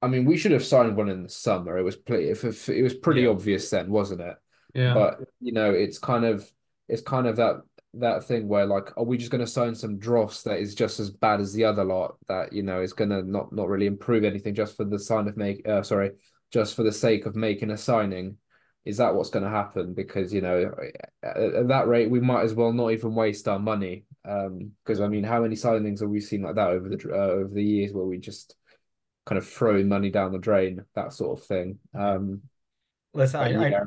I 0.00 0.06
mean 0.08 0.24
we 0.24 0.36
should 0.36 0.52
have 0.52 0.64
signed 0.64 0.96
one 0.96 1.08
in 1.08 1.22
the 1.22 1.28
summer. 1.28 1.76
It 1.78 1.82
was 1.82 1.96
pretty, 1.96 2.28
it 2.30 2.82
was 2.82 2.94
pretty 2.94 3.22
Yeah. 3.22 3.28
obvious 3.28 3.70
then, 3.70 3.90
wasn't 3.90 4.20
it? 4.20 4.36
Yeah. 4.74 4.94
But 4.94 5.20
you 5.40 5.52
know, 5.52 5.70
it's 5.72 5.98
kind 5.98 6.24
of 6.24 6.50
it's 6.88 7.02
kind 7.02 7.26
of 7.26 7.36
that 7.36 7.62
that 7.94 8.24
thing 8.24 8.48
where 8.48 8.66
like, 8.66 8.96
are 8.96 9.04
we 9.04 9.16
just 9.16 9.30
going 9.30 9.40
to 9.44 9.50
sign 9.50 9.74
some 9.74 9.98
dross 9.98 10.42
that 10.42 10.58
is 10.60 10.74
just 10.74 11.00
as 11.00 11.10
bad 11.10 11.40
as 11.40 11.52
the 11.52 11.64
other 11.64 11.84
lot 11.84 12.16
that 12.28 12.52
you 12.52 12.62
know 12.62 12.80
is 12.82 12.92
going 12.92 13.10
to 13.10 13.22
not 13.22 13.52
not 13.52 13.68
really 13.68 13.86
improve 13.86 14.24
anything 14.24 14.54
just 14.54 14.76
for 14.76 14.84
the 14.84 14.98
sign 14.98 15.26
of 15.26 15.36
make 15.36 15.66
uh, 15.66 15.82
sorry 15.82 16.12
just 16.52 16.74
for 16.74 16.82
the 16.82 16.92
sake 16.92 17.26
of 17.26 17.34
making 17.36 17.70
a 17.70 17.76
signing? 17.76 18.36
Is 18.84 18.96
that 18.98 19.14
what's 19.14 19.28
going 19.30 19.44
to 19.44 19.50
happen? 19.50 19.92
Because 19.92 20.32
you 20.32 20.40
know, 20.40 20.70
at, 21.22 21.36
at 21.36 21.68
that 21.68 21.88
rate, 21.88 22.10
we 22.10 22.20
might 22.20 22.42
as 22.44 22.54
well 22.54 22.72
not 22.72 22.92
even 22.92 23.14
waste 23.14 23.46
our 23.48 23.58
money. 23.58 24.04
Um, 24.24 24.72
because 24.84 25.00
I 25.00 25.08
mean, 25.08 25.24
how 25.24 25.42
many 25.42 25.56
signings 25.56 26.00
have 26.00 26.08
we 26.08 26.20
seen 26.20 26.42
like 26.42 26.54
that 26.54 26.68
over 26.68 26.88
the 26.88 26.96
uh, 27.12 27.16
over 27.16 27.52
the 27.52 27.62
years 27.62 27.92
where 27.92 28.06
we 28.06 28.18
just 28.18 28.54
kind 29.28 29.38
of 29.38 29.46
throwing 29.46 29.88
money 29.88 30.10
down 30.10 30.32
the 30.32 30.38
drain, 30.38 30.84
that 30.94 31.12
sort 31.12 31.38
of 31.38 31.46
thing. 31.46 31.78
Um, 31.94 32.42
Listen, 33.12 33.40
but 33.40 33.74
I, 33.74 33.76
I 33.76 33.82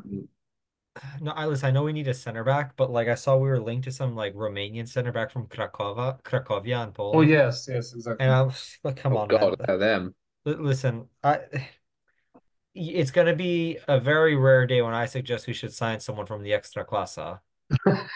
no, 1.21 1.31
I 1.31 1.45
listen, 1.45 1.67
I 1.67 1.71
know 1.71 1.83
we 1.83 1.93
need 1.93 2.07
a 2.07 2.13
center 2.13 2.43
back, 2.43 2.75
but 2.75 2.91
like 2.91 3.07
I 3.07 3.15
saw 3.15 3.37
we 3.37 3.49
were 3.49 3.59
linked 3.59 3.85
to 3.85 3.91
some 3.91 4.15
like 4.15 4.35
Romanian 4.35 4.87
center 4.87 5.11
back 5.11 5.31
from 5.31 5.47
Krakowa, 5.47 6.21
Cracovia 6.23 6.93
Poland. 6.93 7.17
Oh 7.17 7.21
yes, 7.21 7.67
yes, 7.69 7.93
exactly. 7.93 8.23
And 8.23 8.33
I 8.33 8.41
was 8.43 8.77
like, 8.83 8.97
come 8.97 9.13
oh 9.13 9.19
on, 9.19 9.27
God, 9.27 9.55
man. 9.67 9.79
them. 9.79 10.15
Listen, 10.45 11.07
I 11.23 11.39
it's 12.75 13.11
gonna 13.11 13.35
be 13.35 13.79
a 13.87 13.99
very 13.99 14.35
rare 14.35 14.67
day 14.67 14.81
when 14.81 14.93
I 14.93 15.05
suggest 15.05 15.47
we 15.47 15.53
should 15.53 15.73
sign 15.73 15.99
someone 15.99 16.25
from 16.25 16.43
the 16.43 16.51
Ekstraklasa. 16.51 17.39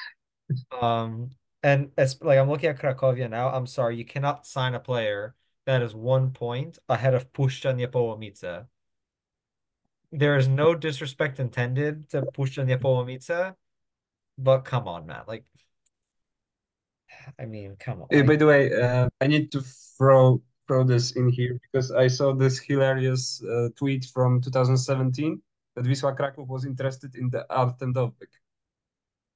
Um, 0.79 1.31
and 1.63 1.89
it's 1.97 2.21
like 2.21 2.37
I'm 2.37 2.47
looking 2.47 2.69
at 2.69 2.77
Cracovia 2.77 3.27
now. 3.27 3.49
I'm 3.49 3.65
sorry, 3.65 3.97
you 3.97 4.05
cannot 4.05 4.45
sign 4.45 4.75
a 4.75 4.79
player 4.79 5.33
that 5.65 5.81
is 5.81 5.93
one 5.95 6.31
point 6.31 6.77
ahead 6.89 7.13
of 7.13 7.31
Puszcza 7.33 7.73
Niepołomice. 7.73 8.65
There 10.11 10.37
is 10.37 10.47
no 10.47 10.75
disrespect 10.75 11.39
intended 11.39 12.09
to 12.09 12.21
Puszcza 12.33 12.63
Niepołomice, 12.65 13.55
but 14.37 14.63
come 14.65 14.87
on, 14.87 15.05
man. 15.05 15.23
Like, 15.27 15.43
I 17.39 17.45
mean, 17.45 17.75
come 17.79 18.01
on. 18.03 18.25
By 18.25 18.35
the 18.35 18.45
way, 18.45 18.71
uh, 18.73 19.09
I 19.21 19.27
need 19.27 19.51
to 19.51 19.61
throw 19.97 20.41
throw 20.67 20.83
this 20.83 21.11
in 21.15 21.29
here 21.29 21.59
because 21.61 21.91
I 21.91 22.07
saw 22.07 22.33
this 22.33 22.57
hilarious 22.59 23.43
uh, 23.43 23.69
tweet 23.75 24.05
from 24.05 24.41
2017 24.41 25.39
that 25.75 25.85
Wisła 25.85 26.15
Kraków 26.17 26.47
was 26.47 26.65
interested 26.65 27.15
in 27.15 27.29
the 27.29 27.45
Artem 27.53 27.93
Dovbyk. 27.93 28.33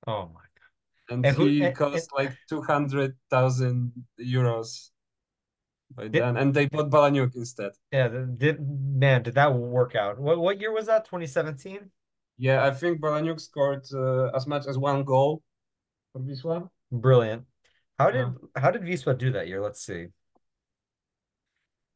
Oh 0.07 0.25
my 0.33 0.41
God. 0.41 1.13
And, 1.13 1.25
And 1.25 1.35
who- 1.37 1.45
he 1.45 1.63
and- 1.63 1.75
cost 1.75 2.09
and- 2.17 2.25
like 2.25 2.37
200,000 2.49 3.91
euros 4.19 4.89
by 5.95 6.03
Did- 6.03 6.21
then. 6.23 6.37
And 6.37 6.53
they 6.53 6.67
bought 6.67 6.89
Balaniuk 6.89 7.35
instead. 7.35 7.71
Yeah, 7.91 8.07
did 8.07 8.59
man, 8.59 9.23
did 9.23 9.35
that 9.35 9.53
work 9.53 9.95
out? 9.95 10.19
What 10.19 10.39
what 10.39 10.59
year 10.59 10.71
was 10.73 10.85
that? 10.87 11.05
2017? 11.05 11.89
Yeah, 12.37 12.65
I 12.65 12.71
think 12.71 13.01
Balaniuk 13.01 13.39
scored 13.41 13.85
uh, 13.93 14.27
as 14.35 14.47
much 14.47 14.65
as 14.67 14.77
one 14.77 15.03
goal 15.03 15.41
for 16.13 16.21
Wisła. 16.21 16.69
Brilliant. 16.91 17.43
How 17.97 18.11
did 18.11 18.19
Yeah. 18.27 18.61
how 18.61 18.71
did 18.71 18.83
Wisła 18.83 19.17
do 19.17 19.31
that 19.33 19.47
year? 19.47 19.61
Let's 19.61 19.81
see. 19.81 20.07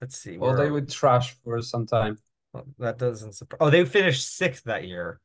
Let's 0.02 0.18
see. 0.18 0.38
Well, 0.38 0.56
they 0.56 0.70
would 0.70 0.90
trash 0.90 1.36
for 1.44 1.62
some 1.62 1.86
time. 1.86 2.18
Well, 2.52 2.66
that 2.80 2.98
doesn't 2.98 3.34
surprise. 3.34 3.60
Oh, 3.62 3.70
they 3.70 3.86
finished 3.86 4.36
sixth 4.36 4.66
that 4.66 4.86
year. 4.86 5.22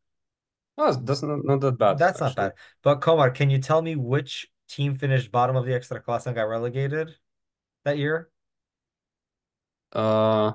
Oh, 0.77 0.93
that's 0.95 1.23
not, 1.23 1.45
not 1.45 1.61
that 1.61 1.77
bad. 1.79 1.99
That's 1.99 2.21
not 2.21 2.37
bad. 2.37 2.53
But 2.85 3.01
Komar, 3.01 3.35
can 3.35 3.51
you 3.51 3.59
tell 3.59 3.83
me 3.83 3.97
which 3.97 4.47
team 4.69 4.95
finished 4.95 5.33
bottom 5.33 5.57
of 5.57 5.67
the 5.67 5.73
Ekstraklasa 5.73 6.27
and 6.27 6.37
got 6.37 6.45
relegated 6.45 7.11
that 7.85 7.99
year? 7.99 8.31
Uh, 9.93 10.53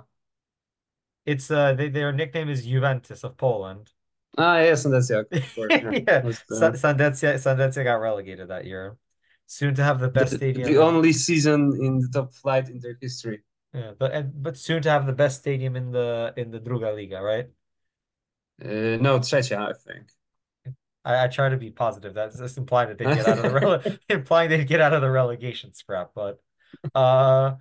It's 1.26 1.50
uh 1.50 1.74
they, 1.74 1.90
their 1.90 2.12
nickname 2.12 2.50
is 2.50 2.66
Juventus 2.66 3.24
of 3.24 3.38
Poland. 3.38 3.92
ah, 4.38 4.60
yes, 4.60 4.86
and 4.86 4.94
that's 4.94 5.10
yeah, 5.10 5.20
of 5.20 5.30
course. 5.56 5.72
Yeah. 5.72 5.92
Yeah, 5.92 6.20
That's, 6.22 6.52
uh, 6.52 6.56
Sa- 6.56 6.72
Sandecia 6.94 7.36
Sandecia 7.36 7.84
got 7.84 7.96
relegated 7.96 8.48
that 8.50 8.66
year. 8.66 8.98
Soon 9.48 9.76
to 9.76 9.84
have 9.84 10.00
the 10.00 10.08
best 10.10 10.32
the, 10.32 10.38
stadium. 10.38 10.68
the 10.68 10.76
in- 10.76 10.82
only 10.82 11.14
season 11.14 11.78
in 11.82 12.00
the 12.00 12.10
top 12.12 12.34
flight 12.34 12.70
in 12.70 12.80
their 12.80 12.98
history. 13.02 13.42
Yeah, 13.74 13.92
but 13.98 14.12
and, 14.12 14.44
but 14.44 14.58
soon 14.58 14.82
to 14.84 14.90
have 14.90 15.06
the 15.06 15.14
best 15.14 15.40
stadium 15.40 15.76
in 15.76 15.92
the 15.92 16.34
in 16.38 16.52
the 16.52 16.60
Druga 16.60 16.92
Liga, 16.92 17.22
right? 17.22 17.48
Uh, 18.64 18.98
no, 19.02 19.20
Trzecia, 19.20 19.58
I 19.58 19.74
think. 19.74 20.08
I, 21.06 21.26
I 21.26 21.28
try 21.28 21.50
to 21.50 21.58
be 21.58 21.72
positive. 21.72 22.14
That's 22.14 22.38
just 22.38 22.58
implying 22.58 22.90
that 22.90 22.98
they 22.98 23.06
get 23.06 23.28
out 23.28 23.38
of 23.40 23.44
the 23.52 23.60
rele 23.60 24.00
implying 24.10 24.50
they 24.50 24.64
get 24.64 24.82
out 24.82 24.94
of 24.94 25.02
the 25.02 25.10
relegation 25.10 25.74
scrap. 25.74 26.12
But 26.16 26.40
uh 26.96 27.56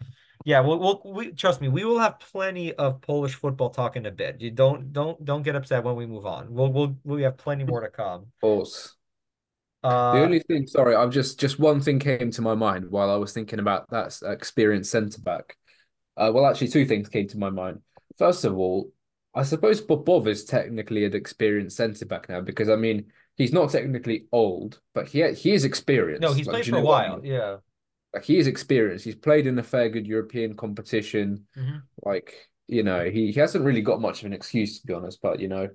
yeah, 0.45 0.61
we'll, 0.61 0.79
we'll 0.79 1.03
we 1.05 1.33
trust 1.33 1.61
me, 1.61 1.69
we 1.69 1.85
will 1.85 1.99
have 1.99 2.19
plenty 2.19 2.73
of 2.75 3.01
Polish 3.01 3.35
football 3.35 3.71
talk 3.71 3.97
in 3.97 4.07
a 4.07 4.11
bit. 4.11 4.41
You 4.41 4.51
don't 4.51 4.93
don't 4.93 5.25
don't 5.25 5.43
get 5.43 5.57
upset 5.57 5.85
when 5.85 5.97
we 5.97 6.07
move 6.07 6.27
on. 6.27 6.53
We'll 6.53 6.73
we'll 6.73 6.97
we 7.05 7.23
have 7.23 7.37
plenty 7.37 7.65
more 7.65 7.81
to 7.81 7.89
come. 7.91 8.21
Of 8.23 8.41
course. 8.41 8.97
Uh 9.83 10.13
The 10.13 10.21
only 10.23 10.39
thing, 10.41 10.67
sorry, 10.67 10.95
I've 10.95 11.11
just 11.11 11.41
just 11.41 11.59
one 11.59 11.81
thing 11.81 11.99
came 11.99 12.31
to 12.31 12.43
my 12.43 12.55
mind 12.55 12.91
while 12.91 13.11
I 13.11 13.17
was 13.17 13.33
thinking 13.33 13.59
about 13.59 13.91
that 13.91 14.19
experienced 14.25 14.91
centre 14.91 15.21
back. 15.21 15.57
Uh, 16.17 16.31
well, 16.35 16.47
actually, 16.47 16.69
two 16.69 16.85
things 16.85 17.09
came 17.09 17.27
to 17.29 17.39
my 17.39 17.51
mind. 17.51 17.81
First 18.19 18.45
of 18.45 18.57
all, 18.57 18.93
I 19.35 19.43
suppose 19.45 19.81
Popov 19.81 20.29
is 20.29 20.45
technically 20.45 21.05
an 21.05 21.15
experienced 21.15 21.77
centre 21.77 22.05
back 22.07 22.29
now 22.29 22.41
because 22.43 22.69
I 22.69 22.77
mean 22.77 23.13
he's 23.37 23.53
not 23.53 23.71
technically 23.71 24.27
old, 24.31 24.81
but 24.95 25.09
he 25.09 25.23
he 25.33 25.53
is 25.53 25.65
experienced. 25.65 26.23
no, 26.23 26.33
he's 26.33 26.47
Like, 26.47 26.63
played 26.63 26.67
for 26.67 26.77
a 26.77 26.81
what 26.83 27.05
I 27.05 27.09
while. 27.09 27.17
mean? 27.21 27.33
Yeah. 27.33 27.57
Like 28.15 28.25
he 28.25 28.39
is 28.39 28.47
experienced. 28.47 29.05
He's 29.05 29.15
played 29.15 29.47
in 29.47 29.59
a 29.59 29.63
fair 29.63 29.89
good 29.89 30.07
European 30.07 30.55
competition. 30.57 31.47
Mhm. 31.57 31.83
Like 32.05 32.51
you 32.69 32.83
know, 32.83 33.05
he, 33.05 33.33
he 33.33 33.41
hasn't 33.41 33.65
really 33.65 33.83
got 33.83 34.01
much 34.01 34.21
of 34.21 34.27
an 34.27 34.33
excuse 34.33 34.81
to 34.81 34.87
be 34.87 34.93
honest. 34.93 35.21
But 35.23 35.41
you 35.41 35.49
know, 35.49 35.69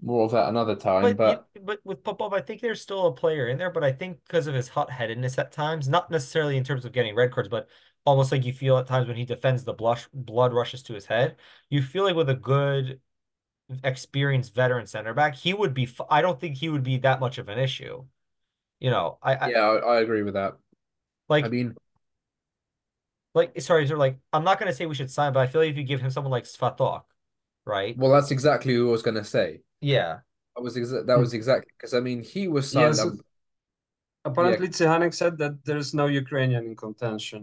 more 0.00 0.24
of 0.24 0.32
that 0.32 0.48
another 0.48 0.74
time. 0.76 1.14
But 1.14 1.16
But 1.16 1.46
you- 1.54 1.62
but 1.62 1.80
with 1.84 2.02
Popov, 2.02 2.32
I 2.32 2.40
think 2.40 2.60
there's 2.60 2.80
still 2.80 3.06
a 3.06 3.12
player 3.12 3.48
in 3.48 3.58
there, 3.58 3.70
but 3.70 3.84
I 3.84 3.92
think 3.92 4.24
because 4.24 4.46
of 4.46 4.54
his 4.54 4.68
hot-headedness 4.68 5.38
at 5.38 5.52
times, 5.52 5.88
not 5.88 6.10
necessarily 6.10 6.56
in 6.56 6.64
terms 6.64 6.84
of 6.84 6.92
getting 6.92 7.14
red 7.14 7.32
cards, 7.32 7.48
but 7.48 7.68
almost 8.04 8.32
like 8.32 8.44
you 8.44 8.52
feel 8.52 8.76
at 8.78 8.86
times 8.86 9.06
when 9.06 9.16
he 9.16 9.24
defends 9.24 9.62
the 9.64 9.72
blush 9.72 10.08
blood 10.12 10.52
rushes 10.52 10.82
to 10.84 10.94
his 10.94 11.06
head. 11.06 11.36
You 11.70 11.82
feel 11.82 12.04
like 12.04 12.16
with 12.16 12.28
a 12.30 12.34
good 12.34 13.00
experienced 13.84 14.54
veteran 14.54 14.86
center 14.86 15.14
back, 15.14 15.34
he 15.34 15.54
would 15.54 15.74
be 15.74 15.88
I 16.10 16.22
don't 16.22 16.40
think 16.40 16.56
he 16.58 16.68
would 16.68 16.82
be 16.82 16.98
that 16.98 17.20
much 17.20 17.38
of 17.38 17.48
an 17.48 17.58
issue. 17.58 18.04
You 18.80 18.90
know, 18.90 19.18
I, 19.22 19.34
I 19.36 19.48
yeah, 19.50 19.60
I, 19.62 19.96
I 19.96 20.00
agree 20.00 20.22
with 20.22 20.34
that. 20.34 20.56
Like 21.34 21.46
I 21.46 21.48
mean, 21.48 21.74
like 23.34 23.60
sorry, 23.60 23.86
so 23.88 23.96
like 23.96 24.16
I'm 24.32 24.44
not 24.44 24.58
gonna 24.58 24.72
say 24.78 24.86
we 24.86 24.94
should 24.94 25.10
sign, 25.10 25.32
but 25.32 25.40
I 25.40 25.46
feel 25.50 25.60
like 25.62 25.70
if 25.70 25.76
you 25.76 25.84
give 25.92 26.00
him 26.00 26.10
someone 26.10 26.30
like 26.38 26.44
Svatok, 26.44 27.02
right? 27.64 27.96
well, 27.96 28.12
that's 28.12 28.30
exactly 28.30 28.72
who 28.74 28.88
I 28.88 28.92
was 28.92 29.02
gonna 29.02 29.24
say. 29.24 29.62
Yeah. 29.80 30.12
That 30.54 30.62
was 30.62 30.76
exa 30.76 31.06
that 31.08 31.18
was 31.18 31.32
exactly 31.40 31.72
because 31.76 31.94
I 31.94 32.00
mean 32.00 32.18
he 32.22 32.42
was 32.56 32.64
signed 32.70 32.96
Yes, 32.96 33.00
up. 33.06 33.14
Apparently, 34.24 34.68
Tsihanek 34.68 35.14
said 35.14 35.34
that 35.38 35.54
there's 35.64 35.90
no 36.00 36.06
Ukrainian 36.06 36.64
in 36.70 36.76
contention 36.76 37.42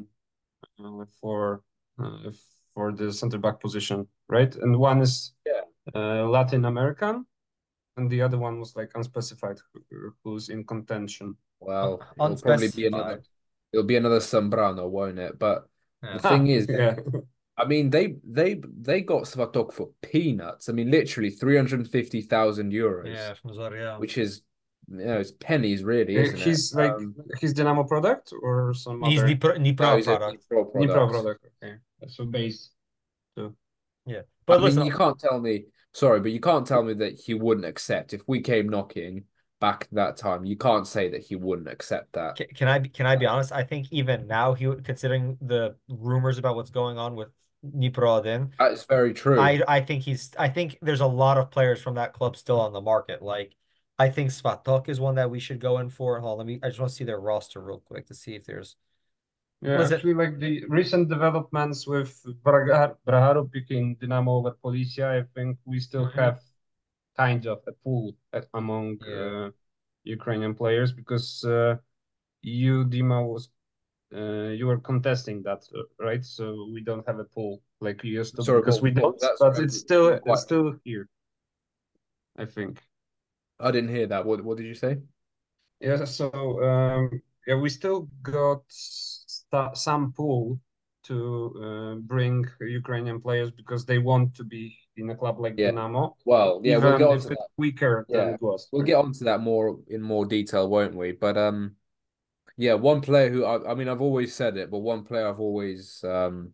uh, 0.84 1.04
for 1.20 1.62
uh, 2.02 2.32
for 2.74 2.86
the 3.00 3.12
center 3.12 3.40
back 3.46 3.58
position, 3.66 4.08
right? 4.36 4.54
And 4.64 4.72
one 4.90 5.00
is 5.08 5.34
Yeah. 5.52 5.64
uh, 5.96 6.24
Latin 6.36 6.64
American, 6.74 7.26
and 7.98 8.06
the 8.14 8.22
other 8.26 8.38
one 8.48 8.56
was 8.64 8.72
like 8.80 8.92
unspecified 9.00 9.58
who- 9.74 10.14
who's 10.24 10.46
in 10.56 10.62
contention. 10.74 11.28
Well, 11.68 11.92
Un- 12.24 12.38
probably 12.38 12.70
be 12.80 12.86
another. 12.88 13.16
unspecified. 13.16 13.28
It'll 13.72 13.86
be 13.86 13.96
another 13.96 14.20
Zambrano, 14.20 14.90
won't 14.90 15.20
it? 15.20 15.38
But 15.40 15.68
Yeah. 16.04 16.14
the 16.14 16.20
thing 16.20 16.48
is, 16.48 16.68
yeah, 16.70 16.96
I 17.58 17.66
mean, 17.66 17.90
they 17.90 18.16
they 18.24 18.62
they 18.82 19.02
got 19.02 19.24
Svatok 19.24 19.74
for 19.74 19.90
peanuts. 20.02 20.70
I 20.70 20.74
mean, 20.74 20.90
literally 20.92 21.30
three 21.30 21.56
hundred 21.58 21.80
and 21.80 21.90
fifty 21.90 22.22
thousand 22.22 22.72
euros, 22.72 23.14
Yeah, 23.14 23.34
from 23.34 23.52
Zorya. 23.52 24.00
which 24.00 24.18
is 24.18 24.42
you 24.88 25.06
know 25.06 25.20
it's 25.20 25.32
pennies, 25.32 25.84
really, 25.84 26.16
isn't 26.16 26.42
he's 26.42 26.72
it? 26.74 26.78
like 26.78 26.94
Um, 26.94 27.16
he's 27.40 27.54
Dynamo 27.54 27.84
product 27.84 28.34
or 28.42 28.74
some 28.74 29.04
He's 29.04 29.20
other 29.20 29.28
Dnipro, 29.30 29.58
Dnipro 29.58 29.80
no, 29.80 29.96
he's 29.98 30.08
a 30.08 30.18
product. 30.18 30.44
Dnipro 30.50 30.74
Dnipro 30.74 30.94
product. 31.10 31.12
product. 31.12 31.46
Okay, 31.64 31.76
so 32.08 32.26
base. 32.26 32.72
Yeah. 34.06 34.22
I 34.22 34.22
But 34.46 34.62
mean, 34.62 34.86
you 34.86 34.92
can't 34.92 35.20
tell 35.20 35.40
me. 35.40 35.66
Sorry, 35.94 36.20
but 36.20 36.32
you 36.32 36.40
can't 36.40 36.66
tell 36.66 36.84
me 36.84 36.94
that 36.96 37.20
he 37.20 37.34
wouldn't 37.34 37.66
accept 37.66 38.14
if 38.14 38.22
we 38.28 38.42
came 38.42 38.70
knocking 38.70 39.26
back 39.60 39.88
that 39.92 40.18
time. 40.18 40.46
You 40.46 40.56
can't 40.58 40.88
say 40.88 41.10
that 41.10 41.22
he 41.22 41.36
wouldn't 41.36 41.68
accept 41.68 42.14
that. 42.14 42.38
Can, 42.38 42.48
can 42.48 42.68
I 42.68 42.80
be, 42.80 42.90
can 42.90 43.06
I 43.06 43.16
be 43.16 43.26
honest? 43.26 43.52
I 43.52 43.64
think 43.64 43.88
even 43.92 44.28
now 44.28 44.54
he 44.54 44.68
would, 44.68 44.84
considering 44.84 45.38
the 45.42 45.76
rumors 45.90 46.38
about 46.38 46.56
what's 46.56 46.70
going 46.70 46.98
on 46.98 47.16
with 47.16 47.30
Dnipro 47.66 48.24
then, 48.24 48.52
That 48.58 48.72
is 48.72 48.86
very 48.86 49.14
true. 49.14 49.40
I 49.40 49.62
I 49.68 49.82
think 49.82 50.04
he's 50.04 50.32
I 50.40 50.48
think 50.50 50.78
there's 50.82 51.02
a 51.02 51.08
lot 51.08 51.38
of 51.38 51.52
players 51.52 51.82
from 51.82 51.96
that 51.96 52.14
club 52.14 52.38
still 52.38 52.60
on 52.62 52.72
the 52.74 52.82
market. 52.82 53.22
Like 53.22 53.56
I 53.98 54.10
think 54.10 54.30
Svatok 54.30 54.88
is 54.88 55.00
one 55.00 55.16
that 55.16 55.30
we 55.30 55.40
should 55.42 55.60
go 55.60 55.80
in 55.80 55.90
for. 55.90 56.20
Hold 56.22 56.34
on, 56.34 56.38
let 56.40 56.48
me 56.48 56.60
I 56.64 56.68
just 56.70 56.80
want 56.80 56.90
to 56.92 56.96
see 56.96 57.04
their 57.04 57.20
roster 57.20 57.60
real 57.60 57.80
quick 57.80 58.08
to 58.08 58.14
see 58.14 58.36
if 58.36 58.46
there's 58.46 58.78
Yeah, 59.62 59.78
Was 59.78 59.92
it- 59.92 59.96
actually, 59.96 60.14
like 60.14 60.40
the 60.40 60.64
recent 60.70 61.10
developments 61.10 61.86
with 61.86 62.16
Braga, 62.44 62.96
Braharu 63.06 63.52
picking 63.52 63.96
Dynamo 64.00 64.38
over 64.38 64.56
Polissya, 64.64 65.20
I 65.20 65.24
think 65.36 65.58
we 65.66 65.82
still 65.82 66.06
Mhm. 66.06 66.14
have 66.14 66.40
kind 67.20 67.46
of 67.54 67.60
a 67.68 67.74
pool 67.84 68.06
at, 68.38 68.46
among 68.54 68.86
Yeah. 69.02 69.30
uh, 69.30 69.48
Ukrainian 70.18 70.54
players 70.62 70.90
because 71.02 71.30
uh, 71.44 71.76
you, 72.42 72.86
Dima, 72.94 73.20
was 73.32 73.44
uh, 74.20 74.50
you 74.60 74.66
were 74.70 74.80
contesting 74.92 75.44
that, 75.48 75.62
uh, 75.78 75.84
right? 76.08 76.24
So 76.38 76.46
we 76.74 76.82
don't 76.90 77.06
have 77.10 77.20
a 77.20 77.28
pool 77.36 77.54
like 77.86 77.98
you 78.04 78.12
used 78.22 78.36
to 78.36 78.44
Sorry, 78.44 78.62
because 78.62 78.82
we 78.82 78.92
don't, 78.92 79.20
but 79.44 79.60
it's 79.64 79.78
still 79.86 80.08
Quite- 80.10 80.34
it's 80.34 80.44
still 80.50 80.68
here, 80.84 81.06
I 82.44 82.46
think. 82.56 82.74
I 83.60 83.72
didn't 83.72 83.94
hear 83.98 84.08
that. 84.08 84.26
What 84.26 84.40
What 84.46 84.58
did 84.58 84.68
you 84.72 84.80
say? 84.86 84.94
Yeah, 85.88 86.06
so 86.06 86.26
um, 86.70 87.22
yeah, 87.48 87.56
we 87.64 87.70
still 87.70 88.00
got 88.22 88.62
st 88.68 89.78
some 89.88 90.14
pool 90.14 90.60
to 91.10 91.18
uh, 91.66 91.96
bring 92.14 92.46
Ukrainian 92.82 93.20
players 93.26 93.50
because 93.60 93.82
they 93.86 94.00
want 94.10 94.28
to 94.40 94.44
be 94.44 94.64
in 95.00 95.10
a 95.10 95.16
club 95.16 95.40
like 95.40 95.58
Yeah. 95.58 95.72
Dynamo, 95.72 96.16
Well, 96.26 96.62
yeah, 96.64 96.78
we'll 96.78 96.98
get 96.98 97.08
on 97.08 97.18
to 97.20 97.28
it's 97.28 97.30
that. 97.30 97.48
weaker 97.58 98.06
than 98.10 98.28
Yeah, 98.28 98.34
it 98.36 98.42
was. 98.42 98.68
We'll 98.72 98.84
get 98.84 98.96
onto 98.96 99.26
that 99.26 99.42
more 99.42 99.80
in 99.88 100.02
more 100.02 100.26
detail, 100.26 100.70
won't 100.70 100.96
we? 100.96 101.12
But 101.14 101.38
um, 101.38 101.76
yeah, 102.58 102.74
one 102.76 103.02
player 103.02 103.30
who 103.32 103.46
I, 103.46 103.72
I 103.72 103.76
mean, 103.76 103.88
I've 103.90 104.02
always 104.02 104.34
said 104.36 104.58
it, 104.58 104.70
but 104.72 104.80
one 104.80 105.04
player 105.06 105.28
I've 105.28 105.40
always 105.40 106.04
um, 106.04 106.54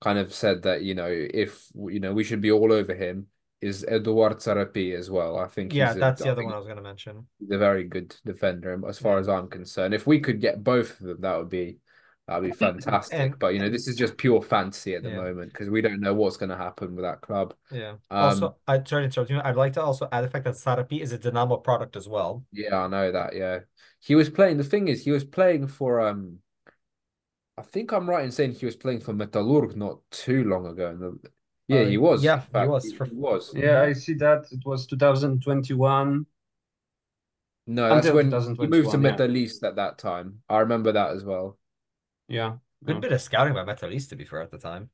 kind 0.00 0.18
of 0.18 0.32
said 0.34 0.62
that 0.62 0.82
you 0.82 0.94
know 0.94 1.08
if 1.10 1.68
you 1.76 2.00
know 2.00 2.12
we 2.12 2.24
should 2.24 2.40
be 2.40 2.52
all 2.52 2.72
over 2.72 2.94
him 2.94 3.28
is 3.60 3.84
Eduard 3.84 4.38
Sarapi 4.38 4.94
as 4.96 5.10
well. 5.10 5.38
I 5.38 5.48
think 5.48 5.72
yeah, 5.72 5.86
he's 5.86 5.96
a, 5.96 6.00
that's 6.00 6.22
the 6.22 6.28
I 6.28 6.32
other 6.32 6.42
one 6.44 6.52
I 6.54 6.58
was 6.58 6.66
gonna 6.66 6.82
mention. 6.82 7.26
he's 7.40 7.50
a 7.50 7.58
very 7.58 7.84
good 7.84 8.14
defender 8.24 8.80
as 8.88 8.98
far 8.98 9.14
Yeah. 9.14 9.20
as 9.20 9.28
I'm 9.28 9.48
concerned. 9.48 9.94
If 9.94 10.06
we 10.06 10.20
could 10.20 10.40
get 10.40 10.64
both 10.64 11.00
of 11.00 11.06
them, 11.06 11.20
that 11.22 11.36
would 11.38 11.50
be 11.50 11.78
that 12.26 12.40
would 12.40 12.50
be 12.50 12.56
fantastic. 12.56 13.18
And- 13.18 13.38
but 13.38 13.54
you 13.54 13.60
know, 13.60 13.68
this 13.68 13.86
is 13.86 13.96
just 13.96 14.16
pure 14.16 14.40
fantasy 14.40 14.94
at 14.94 15.02
the 15.02 15.10
Yeah. 15.10 15.16
moment 15.16 15.52
because 15.52 15.68
we 15.68 15.80
don't 15.82 16.00
know 16.00 16.14
what's 16.14 16.36
going 16.38 16.50
to 16.50 16.56
happen 16.56 16.94
with 16.96 17.04
that 17.04 17.20
club. 17.20 17.54
Yeah. 17.70 17.92
Um, 18.10 18.18
Also, 18.30 18.56
I 18.66 18.82
sorry 18.82 19.02
to 19.02 19.04
interrupt 19.04 19.30
you. 19.30 19.40
I'd 19.44 19.56
like 19.56 19.74
to 19.74 19.82
also 19.82 20.08
add 20.10 20.24
the 20.24 20.28
fact 20.28 20.44
that 20.46 20.54
Sarapi 20.54 21.00
is 21.00 21.12
a 21.12 21.18
Dynamo 21.18 21.58
product 21.58 21.96
as 21.96 22.08
well. 22.08 22.44
Yeah, 22.52 22.76
I 22.78 22.88
know 22.88 23.12
that. 23.12 23.34
Yeah, 23.36 23.60
he 24.00 24.14
was 24.14 24.30
playing. 24.30 24.56
The 24.56 24.64
thing 24.64 24.88
is, 24.88 25.04
he 25.04 25.10
was 25.10 25.24
playing 25.24 25.66
for. 25.68 26.00
Um, 26.00 26.38
I 27.56 27.62
think 27.62 27.92
I'm 27.92 28.08
right 28.10 28.24
in 28.24 28.32
saying 28.32 28.52
he 28.52 28.66
was 28.66 28.74
playing 28.74 29.00
for 29.00 29.12
Metalurg 29.12 29.76
not 29.76 30.00
too 30.10 30.44
long 30.44 30.66
ago. 30.66 30.88
And 30.88 31.00
the, 31.00 31.30
yeah, 31.68 31.80
Uh, 31.82 31.84
he 31.84 31.98
was. 31.98 32.24
yeah, 32.24 32.40
he 32.40 32.50
fact, 32.52 32.68
was 32.70 32.92
for- 32.94 33.04
He 33.04 33.14
was. 33.14 33.52
Yeah, 33.54 33.82
I 33.82 33.92
see 33.92 34.14
that 34.14 34.46
it 34.50 34.60
was 34.64 34.86
2021. 34.86 36.26
No, 37.66 37.88
that's 37.88 38.06
Until 38.06 38.16
when 38.16 38.26
he 38.26 38.30
moved 38.32 38.90
to 38.90 38.96
2021, 38.96 39.02
yeah. 39.02 39.16
Metalist 39.16 39.62
at 39.62 39.76
that 39.76 39.98
time. 39.98 40.42
I 40.48 40.58
remember 40.60 40.90
that 40.92 41.10
as 41.12 41.24
well. 41.24 41.58
Yeah, 42.28 42.56
Good 42.84 43.00
bit 43.00 43.12
of 43.12 43.20
scouting 43.20 43.54
by 43.54 43.64
Metalist, 43.64 44.10
to 44.10 44.16
be 44.16 44.24
fair, 44.24 44.42
at 44.42 44.50
the 44.50 44.58
time. 44.58 44.90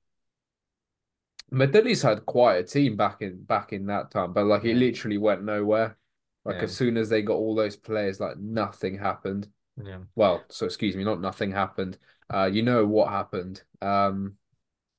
Medelis 1.53 2.03
had 2.03 2.25
quite 2.27 2.57
a 2.57 2.63
team 2.63 2.97
back 2.97 3.23
in 3.23 3.43
back 3.43 3.73
in 3.73 3.87
that 3.87 4.11
time, 4.11 4.33
but 4.33 4.45
like 4.47 4.65
it 4.65 4.71
Yeah. 4.71 4.75
literally 4.87 5.19
went 5.19 5.43
nowhere. 5.43 5.97
Like 6.45 6.57
Yeah. 6.57 6.63
as 6.63 6.77
soon 6.77 6.97
as 6.97 7.09
they 7.09 7.23
got 7.23 7.35
all 7.35 7.55
those 7.55 7.77
players, 7.77 8.21
like 8.21 8.39
nothing 8.39 8.97
happened. 8.99 9.49
Yeah. 9.83 9.99
Well, 10.15 10.45
so 10.49 10.67
excuse 10.67 10.95
me, 10.97 11.03
not 11.05 11.21
nothing 11.21 11.51
happened. 11.51 11.99
Uh, 12.33 12.49
you 12.53 12.63
know 12.63 12.87
what 12.87 13.09
happened. 13.11 13.63
Um, 13.83 14.37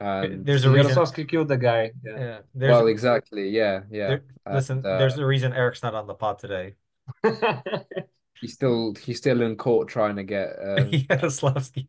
and 0.01 0.45
There's 0.45 0.65
a 0.65 0.69
reason. 0.71 0.91
Yaroslavsky 0.91 1.29
killed 1.29 1.47
the 1.47 1.57
guy. 1.57 1.91
Yeah. 2.03 2.19
Yeah. 2.19 2.39
There's 2.53 2.71
well, 2.71 2.87
exactly, 2.87 3.49
yeah, 3.49 3.83
yeah. 3.89 4.07
there- 4.09 4.23
listen, 4.53 4.77
And, 4.79 4.85
uh, 4.87 4.97
there's 4.97 5.17
a 5.17 5.25
reason 5.25 5.53
Eric's 5.53 5.83
not 5.83 5.93
on 5.95 6.07
the 6.07 6.15
pod 6.15 6.39
today. 6.39 6.75
he's 8.41 8.53
still 8.53 8.93
he's 8.95 9.17
still 9.19 9.41
in 9.41 9.55
court 9.55 9.87
trying 9.87 10.15
to 10.17 10.23
get 10.23 10.49
uh, 10.59 10.83
Yaroslavsky. 10.91 11.87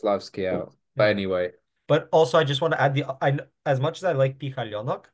Slavsky 0.00 0.46
out. 0.46 0.74
But 0.94 1.08
anyway, 1.10 1.50
But 1.88 2.08
also, 2.12 2.38
I 2.38 2.44
just 2.44 2.60
want 2.60 2.72
to 2.72 2.80
add 2.80 2.94
the 2.94 3.04
I 3.20 3.38
as 3.64 3.80
much 3.80 3.98
as 3.98 4.04
I 4.04 4.12
like 4.12 4.38
Pikhalyonok, 4.38 5.04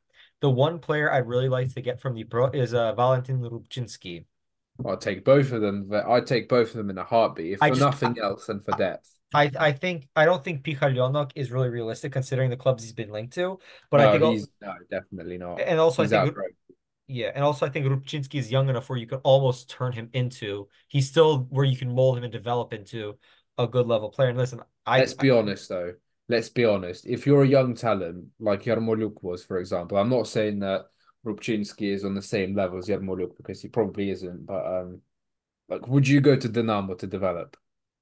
the 0.41 0.49
one 0.49 0.79
player 0.79 1.11
I'd 1.11 1.27
really 1.27 1.49
like 1.49 1.73
to 1.73 1.81
get 1.81 2.01
from 2.01 2.15
the 2.15 2.23
pro 2.23 2.47
is 2.47 2.73
uh, 2.73 2.93
Valentin 2.95 3.41
Rubczynski. 3.41 4.25
I'll 4.85 4.97
take 4.97 5.23
both 5.23 5.51
of 5.51 5.61
them. 5.61 5.87
but 5.87 6.05
I'd 6.05 6.25
take 6.25 6.49
both 6.49 6.69
of 6.69 6.75
them 6.75 6.89
in 6.89 6.97
a 6.97 7.03
heartbeat, 7.03 7.53
if 7.53 7.61
I 7.63 7.69
for 7.69 7.75
just- 7.75 8.01
nothing 8.01 8.17
else 8.21 8.47
than 8.47 8.61
for 8.61 8.71
depth. 8.77 9.09
I 9.35 9.49
I 9.59 9.71
think 9.71 10.07
I 10.15 10.25
don't 10.25 10.43
think 10.43 10.63
Pikhalyonok 10.63 11.31
is 11.35 11.51
really 11.51 11.69
realistic 11.69 12.11
considering 12.11 12.49
the 12.51 12.57
clubs 12.57 12.83
he's 12.83 12.93
been 12.93 13.09
linked 13.11 13.33
to. 13.33 13.59
But 13.89 13.99
I 14.01 14.11
think 14.11 14.23
al- 14.23 14.31
he's 14.31 14.47
no, 14.61 14.73
definitely 14.91 15.37
not. 15.39 15.59
and 15.59 15.79
also 15.79 16.03
he's 16.03 16.13
I 16.13 16.25
think 16.25 16.37
yeah, 17.07 17.31
and 17.33 17.43
also 17.43 17.65
I 17.65 17.69
think 17.69 17.85
Rubczynski 17.87 18.35
is 18.35 18.51
young 18.51 18.69
enough 18.69 18.89
where 18.89 18.97
you 18.97 19.07
could 19.07 19.21
almost 19.23 19.69
turn 19.69 19.91
him 19.91 20.09
into 20.13 20.67
he's 20.87 21.09
still 21.09 21.39
where 21.49 21.65
you 21.65 21.75
can 21.75 21.93
mold 21.93 22.17
him 22.17 22.23
and 22.23 22.31
develop 22.31 22.73
into 22.73 23.17
a 23.57 23.67
good 23.67 23.87
level 23.87 24.09
player. 24.09 24.29
And 24.29 24.37
listen, 24.37 24.61
I 24.85 24.99
Let's 24.99 25.13
be 25.13 25.29
honest, 25.29 25.69
though. 25.69 25.93
Let's 26.29 26.49
be 26.49 26.65
honest. 26.65 27.05
If 27.05 27.25
you're 27.25 27.43
a 27.43 27.47
young 27.47 27.75
talent 27.75 28.25
like 28.39 28.63
Yarmolyuk 28.63 29.21
was, 29.21 29.43
for 29.43 29.59
example, 29.59 29.97
I'm 29.97 30.09
not 30.09 30.27
saying 30.27 30.59
that 30.59 30.85
Rubczynski 31.25 31.93
is 31.93 32.05
on 32.05 32.15
the 32.15 32.21
same 32.21 32.55
level 32.55 32.77
as 32.77 32.87
Yarmolyuk 32.87 33.37
because 33.37 33.61
he 33.61 33.67
probably 33.67 34.09
isn't. 34.09 34.45
But 34.45 34.65
um, 34.65 35.01
like, 35.69 35.87
would 35.87 36.07
you 36.07 36.21
go 36.21 36.35
to 36.35 36.49
Dinamo 36.49 36.97
to 36.99 37.07
develop? 37.07 37.57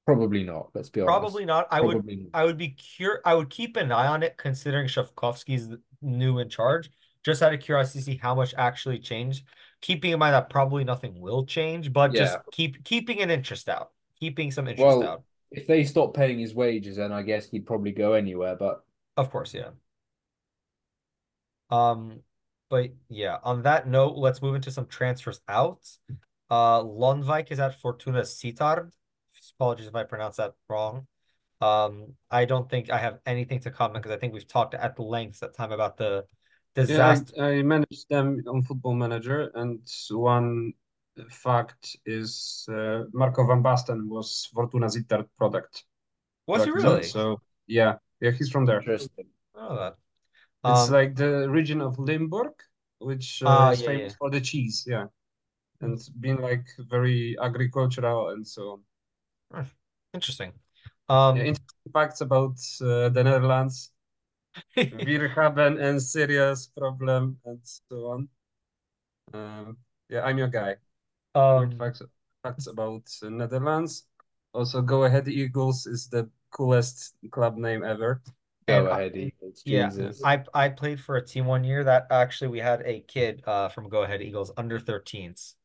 Probably 0.05 0.43
not. 0.43 0.69
Let's 0.73 0.89
be 0.89 1.01
honest. 1.01 1.21
probably 1.21 1.45
not. 1.45 1.67
I 1.71 1.81
would 1.81 2.05
not. 2.05 2.17
I 2.33 2.45
would 2.45 2.57
be 2.57 2.75
cur 2.97 3.21
I 3.23 3.35
would 3.35 3.49
keep 3.49 3.77
an 3.77 3.91
eye 3.91 4.07
on 4.07 4.23
it 4.23 4.35
considering 4.37 4.87
Shovkovskyi's 4.87 5.75
new 6.01 6.39
in 6.39 6.49
charge, 6.49 6.89
just 7.23 7.41
out 7.43 7.53
of 7.53 7.59
curiosity 7.59 7.99
to 7.99 8.05
see 8.05 8.17
how 8.17 8.33
much 8.33 8.53
actually 8.57 8.99
changed. 8.99 9.45
Keeping 9.81 10.11
in 10.11 10.19
mind 10.19 10.33
that 10.33 10.49
probably 10.49 10.83
nothing 10.83 11.19
will 11.19 11.45
change, 11.45 11.93
but 11.93 12.13
just 12.13 12.37
keep 12.51 12.83
keeping 12.83 13.21
an 13.21 13.29
interest 13.31 13.69
out. 13.69 13.91
Keeping 14.19 14.51
some 14.51 14.67
interest 14.67 14.85
Well, 14.85 15.07
out. 15.07 15.23
If 15.51 15.67
they 15.67 15.83
stop 15.83 16.13
paying 16.13 16.39
his 16.39 16.55
wages, 16.55 16.97
then 16.97 17.11
I 17.11 17.23
guess 17.23 17.49
he'd 17.49 17.65
probably 17.67 17.91
go 17.91 18.13
anywhere. 18.13 18.55
But 18.55 18.83
Of 19.15 19.29
course, 19.31 19.53
yeah. 19.53 19.71
Um, 21.69 22.21
but 22.69 22.91
yeah, 23.09 23.37
on 23.43 23.63
that 23.63 23.87
note, 23.87 24.17
let's 24.17 24.41
move 24.41 24.55
into 24.55 24.71
some 24.71 24.87
transfers 24.87 25.41
out. 25.47 25.87
Uh 26.49 26.81
Lundvik 26.83 27.51
is 27.51 27.59
at 27.59 27.79
Fortuna 27.79 28.21
Sittard. 28.21 28.91
Apologies 29.57 29.87
if 29.87 29.95
I 29.95 30.03
pronounce 30.03 30.37
that 30.37 30.53
wrong. 30.69 31.07
Um, 31.61 32.15
I 32.31 32.45
don't 32.45 32.69
think 32.69 32.89
I 32.89 32.97
have 32.97 33.19
anything 33.25 33.59
to 33.61 33.71
comment 33.71 34.03
because 34.03 34.15
I 34.15 34.19
think 34.19 34.33
we've 34.33 34.47
talked 34.47 34.73
at 34.73 34.99
length 34.99 35.39
that 35.41 35.55
time 35.55 35.71
about 35.71 35.97
the 35.97 36.25
Yeah, 36.87 37.03
disaster. 37.05 37.33
I, 37.39 37.43
I 37.43 37.63
managed 37.63 38.09
them 38.09 38.41
on 38.47 38.63
Football 38.63 38.95
Manager, 38.95 39.51
and 39.55 39.79
one 40.09 40.73
fact 41.29 41.97
is 42.05 42.65
uh, 42.71 43.03
Marco 43.13 43.45
van 43.45 43.61
Basten 43.63 44.07
was 44.07 44.49
Fortuna 44.53 44.87
Sittard 44.87 45.27
product. 45.37 45.83
Was 46.47 46.63
he 46.65 46.69
really? 46.69 47.03
So 47.03 47.41
yeah, 47.67 47.95
yeah, 48.19 48.31
he's 48.31 48.49
from 48.49 48.65
there. 48.65 48.81
interesting. 48.81 49.25
Oh, 49.55 49.75
that. 49.75 49.95
It's 50.65 50.89
Um, 50.89 50.91
like 50.91 51.15
the 51.15 51.49
region 51.49 51.81
of 51.81 51.99
Limburg, 51.99 52.53
which 52.99 53.41
uh, 53.43 53.47
Ah, 53.47 53.71
is 53.71 53.81
yeah, 53.81 53.89
famous 53.89 54.13
yeah. 54.13 54.13
for 54.19 54.29
the 54.29 54.41
cheese, 54.41 54.85
yeah, 54.87 55.07
and 55.81 55.99
being 56.19 56.41
like 56.41 56.67
very 56.79 57.37
agricultural 57.41 58.29
and 58.29 58.47
so 58.47 58.71
on. 58.73 58.83
interesting. 60.13 60.51
Um, 61.09 61.37
Yeah, 61.37 61.43
interesting 61.43 61.91
facts 61.93 62.21
about 62.21 62.57
uh, 62.81 63.09
the 63.09 63.23
Netherlands. 63.23 63.91
Wir 64.75 65.35
haben 65.35 65.79
ein 65.79 65.99
serious 65.99 66.67
problem 66.67 67.39
and 67.45 67.59
so 67.63 68.07
on. 68.11 68.29
Um, 69.33 69.77
yeah, 70.09 70.23
I'm 70.23 70.37
your 70.37 70.47
guy. 70.49 70.75
Weird 71.35 71.71
um, 71.71 71.77
facts, 71.77 72.01
facts 72.43 72.67
about 72.67 73.03
uh, 73.23 73.29
Netherlands. 73.29 74.05
Also, 74.53 74.81
Go 74.81 75.03
Ahead 75.05 75.27
Eagles 75.27 75.85
is 75.85 76.07
the 76.07 76.29
coolest 76.51 77.15
club 77.31 77.57
name 77.57 77.83
ever. 77.83 78.21
Go 78.67 78.77
And 78.77 78.87
I- 78.87 78.99
ahead, 78.99 79.15
Eagles. 79.15 79.63
yeah, 79.63 79.91
Jesus. 79.91 80.21
I 80.23 80.43
I 80.53 80.69
played 80.69 80.99
for 80.99 81.15
a 81.17 81.25
team 81.25 81.45
one 81.45 81.63
year 81.63 81.83
that 81.83 82.07
actually 82.11 82.49
we 82.49 82.59
had 82.59 82.81
a 82.85 83.01
kid 83.01 83.43
uh 83.45 83.69
from 83.69 83.89
Go 83.89 84.03
Ahead 84.03 84.21
Eagles 84.21 84.51
under 84.57 84.79
13s. 84.79 85.55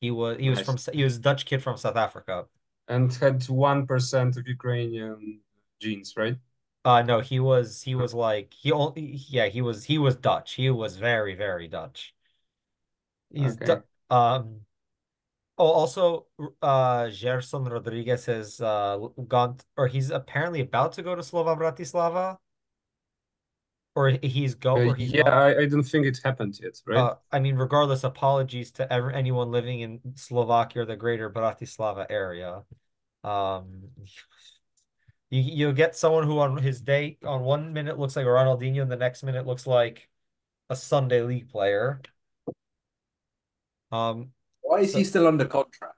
He 0.00 0.10
was 0.10 0.38
he 0.38 0.50
was 0.50 0.58
Nice. 0.58 0.66
from 0.66 0.94
he 0.94 1.04
was 1.04 1.16
a 1.16 1.20
Dutch 1.20 1.46
kid 1.46 1.62
from 1.62 1.76
South 1.76 1.96
Africa. 1.96 2.46
And 2.88 3.12
had 3.14 3.48
1% 3.48 4.36
of 4.36 4.46
Ukrainian 4.46 5.40
genes, 5.80 6.16
right? 6.16 6.36
Uh 6.84 7.02
no, 7.02 7.20
he 7.20 7.40
was 7.40 7.82
he 7.82 7.94
was 7.94 8.14
like 8.14 8.54
he 8.54 8.72
only 8.72 9.02
yeah, 9.28 9.46
he 9.48 9.60
was 9.60 9.84
he 9.84 9.98
was 9.98 10.16
Dutch. 10.16 10.54
He 10.54 10.70
was 10.70 10.96
very 10.96 11.34
very 11.34 11.68
Dutch. 11.68 12.14
He's 13.30 13.56
Okay. 13.56 13.66
Du- 13.66 13.84
um 14.10 14.60
oh 15.58 15.66
also 15.72 16.26
uh 16.62 17.08
Gerson 17.10 17.64
Rodriguez 17.64 18.26
has 18.26 18.60
uh 18.60 18.98
gone 19.28 19.58
or 19.76 19.88
he's 19.88 20.10
apparently 20.10 20.60
about 20.60 20.92
to 20.94 21.02
go 21.02 21.14
to 21.14 21.22
Slovan 21.22 21.58
Bratislava 21.58 22.38
or 23.94 24.10
he's 24.22 24.54
go 24.54 24.76
Uh, 24.76 24.94
yeah, 24.96 25.22
gone. 25.22 25.32
I, 25.32 25.62
I 25.62 25.66
don't 25.66 25.82
think 25.82 26.06
it 26.06 26.20
happened 26.22 26.58
yet, 26.62 26.80
right? 26.86 26.98
Uh, 27.00 27.14
I 27.32 27.40
mean, 27.40 27.56
regardless, 27.56 28.04
apologies 28.04 28.70
to 28.72 28.90
ever 28.92 29.10
anyone 29.10 29.50
living 29.50 29.80
in 29.80 30.00
Slovakia 30.16 30.82
or 30.82 30.84
the 30.86 30.96
greater 30.96 31.28
Bratislava 31.30 32.06
area. 32.08 32.64
Um, 33.24 33.90
you 35.30 35.40
you'll 35.40 35.72
get 35.72 35.96
someone 35.96 36.24
who 36.24 36.38
on 36.38 36.56
his 36.58 36.80
day 36.80 37.18
on 37.24 37.42
one 37.42 37.72
minute 37.72 37.98
looks 37.98 38.16
like 38.16 38.26
a 38.26 38.28
Ronaldinho, 38.28 38.82
and 38.82 38.90
the 38.90 38.96
next 38.96 39.22
minute 39.22 39.46
looks 39.46 39.66
like 39.66 40.08
a 40.70 40.76
Sunday 40.76 41.22
league 41.22 41.48
player. 41.50 42.02
Um, 43.92 44.30
Why 44.62 44.80
is 44.80 44.94
he 44.94 45.04
so- 45.04 45.10
still 45.10 45.26
under 45.26 45.44
contract? 45.46 45.94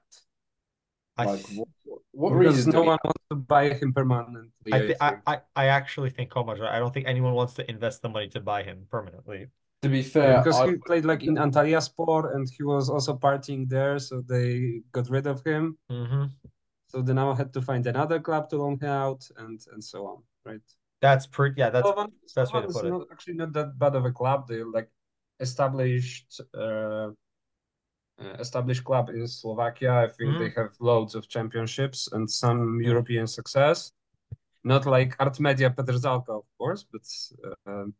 I 1.17 1.25
Like, 1.25 1.45
th- 1.45 1.57
what, 1.59 1.67
what, 1.83 2.01
what 2.11 2.31
reason? 2.37 2.71
no 2.71 2.79
do 2.79 2.81
we 2.81 2.87
one 2.87 2.99
wants 3.03 3.23
to 3.29 3.35
buy 3.35 3.73
him 3.73 3.91
permanently, 3.93 4.71
I, 4.71 4.77
I 4.77 4.79
th 4.79 4.97
I. 5.01 5.11
I 5.27 5.35
I 5.55 5.65
actually 5.67 6.11
think 6.11 6.29
Komar's 6.31 6.59
right. 6.61 6.71
I 6.71 6.79
don't 6.79 6.93
think 6.93 7.07
anyone 7.07 7.33
wants 7.33 7.53
to 7.55 7.69
invest 7.69 8.01
the 8.01 8.09
money 8.09 8.29
to 8.29 8.39
buy 8.39 8.63
him 8.63 8.87
permanently. 8.89 9.47
To 9.81 9.89
be 9.89 9.99
Yeah, 9.99 10.11
fair, 10.15 10.37
because 10.39 10.59
I, 10.61 10.67
he 10.67 10.75
played 10.77 11.03
like 11.05 11.23
in 11.23 11.35
Antalyaspor 11.35 12.35
and 12.35 12.47
he 12.55 12.63
was 12.63 12.89
also 12.89 13.17
partying 13.17 13.67
there, 13.67 13.99
so 13.99 14.21
they 14.21 14.81
got 14.91 15.09
rid 15.09 15.27
of 15.27 15.43
him. 15.43 15.77
hmm 15.89 16.25
So 16.91 17.01
they 17.01 17.13
now 17.13 17.33
had 17.33 17.51
to 17.53 17.61
find 17.61 17.85
another 17.87 18.19
club 18.19 18.49
to 18.49 18.55
loan 18.57 18.77
him 18.79 18.89
out 18.89 19.21
and 19.37 19.59
and 19.73 19.83
so 19.83 20.07
on, 20.11 20.17
right? 20.47 20.63
That's 21.01 21.27
pretty. 21.27 21.55
Yeah, 21.59 21.69
that's 21.69 21.87
Slovan, 21.87 22.11
best 22.35 22.53
way 22.53 22.61
to 22.61 22.67
put 22.67 22.85
it. 22.85 22.89
not 22.95 23.07
actually 23.11 23.37
not 23.43 23.51
that 23.53 23.77
bad 23.77 23.95
of 23.95 24.05
a 24.05 24.11
club. 24.11 24.47
They're 24.47 24.71
like 24.77 24.89
established 25.39 26.39
uh, 26.53 27.09
established 28.39 28.83
club 28.83 29.09
in 29.09 29.27
Slovakia. 29.27 30.03
I 30.03 30.07
think 30.07 30.35
Mhm. 30.35 30.39
they 30.39 30.51
have 30.61 30.75
loads 30.79 31.15
of 31.15 31.27
championships 31.27 32.11
and 32.11 32.29
some 32.29 32.81
European 32.81 33.27
success. 33.27 33.91
Not 34.63 34.85
like 34.85 35.15
Art 35.19 35.33
Artmedia 35.33 35.73
Petrzalka, 35.73 36.29
of 36.29 36.47
course, 36.57 36.83
but 36.83 37.01
uh, 37.43 37.71
um, 37.71 37.93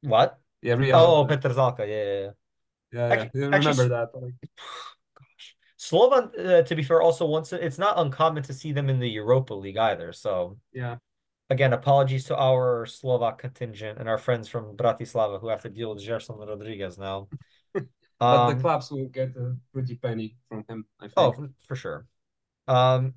what? 0.00 0.40
yeah, 0.62 0.74
Real. 0.74 0.96
Oh, 0.96 1.26
Petr 1.26 1.52
Zalka. 1.52 1.86
Yeah, 1.86 2.04
yeah, 2.04 2.20
yeah. 2.20 2.30
yeah, 2.92 3.08
yeah. 3.14 3.28
You 3.34 3.52
actually, 3.52 3.70
remember 3.70 3.88
that? 3.88 4.08
Like, 4.14 4.34
Gosh. 5.14 5.56
Slovan, 5.76 6.30
uh, 6.38 6.62
to 6.62 6.74
be 6.74 6.82
fair, 6.82 7.02
also 7.02 7.26
once 7.26 7.52
it's 7.52 7.78
not 7.78 7.98
uncommon 7.98 8.42
to 8.44 8.52
see 8.52 8.72
them 8.72 8.88
in 8.88 8.98
the 8.98 9.08
Europa 9.08 9.54
League 9.54 9.76
either. 9.76 10.12
So 10.12 10.58
yeah. 10.72 10.96
again, 11.50 11.72
apologies 11.72 12.24
to 12.26 12.36
our 12.36 12.86
Slovak 12.86 13.38
contingent 13.38 13.98
and 13.98 14.08
our 14.08 14.18
friends 14.18 14.48
from 14.48 14.76
Bratislava 14.76 15.40
who 15.40 15.48
have 15.48 15.62
to 15.62 15.70
deal 15.70 15.94
with 15.94 16.04
Gerson 16.04 16.36
Rodriguez 16.36 16.98
now. 16.98 17.28
But 18.18 18.46
the 18.48 18.52
Um, 18.54 18.60
clubs 18.60 18.90
will 18.90 19.08
get 19.08 19.36
a 19.36 19.56
pretty 19.72 19.96
penny 19.96 20.36
from 20.48 20.64
him, 20.68 20.86
I 21.00 21.04
think. 21.08 21.14
oh, 21.16 21.48
for 21.66 21.76
sure. 21.76 22.06
Um, 22.66 23.14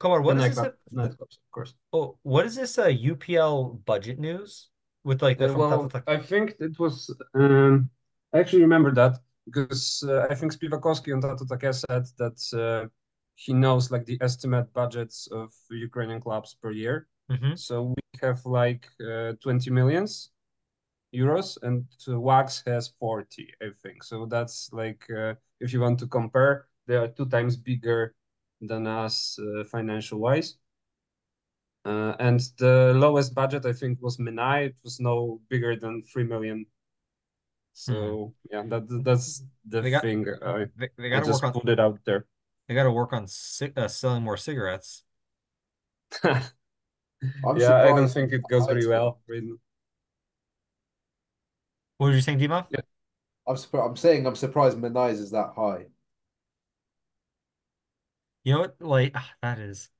Komar, 0.00 0.22
what 0.24 0.36
is 0.38 0.42
this? 0.44 0.56
nightclub, 0.56 0.74
nightclubs, 0.92 1.36
of 1.38 1.50
course. 1.52 1.74
Oh, 1.92 2.18
what 2.22 2.46
is 2.46 2.56
this? 2.56 2.78
Uh, 2.78 2.88
UPL 2.88 3.84
budget 3.84 4.18
news 4.18 4.70
with 5.04 5.22
like 5.22 5.38
the 5.38 5.52
Uh, 5.52 5.56
well, 5.58 5.90
I 6.06 6.18
think 6.18 6.56
it 6.58 6.78
was. 6.78 7.14
Um, 7.34 7.90
I 8.32 8.38
actually 8.40 8.62
remember 8.62 8.92
that 8.92 9.18
because 9.44 10.02
uh, 10.06 10.26
I 10.30 10.34
think 10.34 10.52
Spivakowski 10.52 11.12
on 11.14 11.20
Tato 11.20 11.44
Take 11.44 11.74
said 11.74 12.06
that 12.18 12.38
uh, 12.54 12.88
he 13.34 13.52
knows 13.52 13.90
like 13.90 14.04
the 14.06 14.18
estimate 14.20 14.72
budgets 14.72 15.28
of 15.32 15.52
Ukrainian 15.70 16.20
clubs 16.20 16.56
per 16.62 16.70
year. 16.70 17.06
Mhm. 17.30 17.58
So 17.58 17.94
we 17.96 18.02
have 18.20 18.44
like 18.44 18.88
uh, 19.00 19.32
20 19.42 19.70
millions 19.70 20.30
euros, 21.14 21.58
and 21.62 21.84
uh, 22.08 22.18
Wax 22.20 22.62
has 22.66 22.92
40, 22.98 23.48
I 23.62 23.70
think. 23.82 24.02
So 24.04 24.26
that's 24.26 24.70
like 24.72 25.04
uh, 25.10 25.34
if 25.60 25.72
you 25.72 25.80
want 25.80 25.98
to 26.00 26.06
compare, 26.06 26.66
they 26.86 26.96
are 26.96 27.08
two 27.08 27.26
times 27.26 27.56
bigger 27.56 28.14
than 28.60 28.86
us 28.86 29.38
uh, 29.38 29.64
financial 29.64 30.18
wise. 30.18 30.56
Uh, 31.84 32.14
and 32.20 32.40
the 32.58 32.92
lowest 32.94 33.34
budget 33.34 33.64
I 33.64 33.72
think 33.72 33.98
was 34.02 34.18
Minai. 34.18 34.66
It 34.66 34.76
was 34.84 35.00
no 35.00 35.40
bigger 35.48 35.76
than 35.76 36.02
three 36.02 36.24
million. 36.24 36.66
So 37.72 38.34
yeah, 38.50 38.62
that 38.68 38.84
that's 39.04 39.42
the 39.66 39.80
They 39.80 39.90
got- 39.90 40.02
thing. 40.02 40.26
I, 40.44 40.66
They, 40.76 40.88
they 40.98 41.08
got 41.08 41.20
to 41.20 41.26
just 41.26 41.42
work 41.42 41.54
on 41.54 41.60
put 41.62 41.70
it 41.70 41.80
out 41.80 41.98
there. 42.04 42.26
they 42.68 42.74
got 42.74 42.84
to 42.84 42.92
work 42.92 43.12
on 43.12 43.26
ci- 43.26 43.72
uh, 43.76 43.88
selling 43.88 44.22
more 44.22 44.36
cigarettes. 44.36 45.04
I'm 46.24 47.56
Yeah, 47.56 47.82
I 47.82 47.88
don't 47.88 48.08
think 48.08 48.32
it 48.32 48.42
goes 48.50 48.66
very 48.66 48.82
to- 48.82 48.88
well. 48.88 49.20
really. 49.26 49.56
What 52.00 52.06
were 52.06 52.14
you 52.14 52.22
saying, 52.22 52.38
Dima? 52.38 52.66
Yeah. 52.70 52.80
I'm 53.46 53.58
surprised. 53.58 53.86
I'm 53.90 53.96
saying 53.96 54.26
I'm 54.26 54.34
surprised 54.34 54.78
Menai's 54.78 55.20
is 55.20 55.32
that 55.32 55.50
high. 55.54 55.84
You 58.42 58.54
know 58.54 58.60
what? 58.60 58.76
Like 58.80 59.12
ah, 59.14 59.30
that 59.42 59.58
is. 59.58 59.90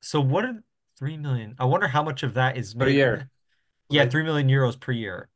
So 0.00 0.20
what 0.20 0.44
are 0.44 0.62
three 0.96 1.16
million? 1.16 1.56
I 1.58 1.64
wonder 1.64 1.88
how 1.88 2.04
much 2.04 2.22
of 2.22 2.34
that 2.34 2.56
is 2.56 2.72
Per 2.72 2.86
made- 2.86 2.94
year, 2.94 3.28
Yeah, 3.90 4.02
right? 4.02 4.12
three 4.12 4.22
million 4.22 4.46
euros 4.48 4.78
per 4.78 4.92
year. 4.92 5.28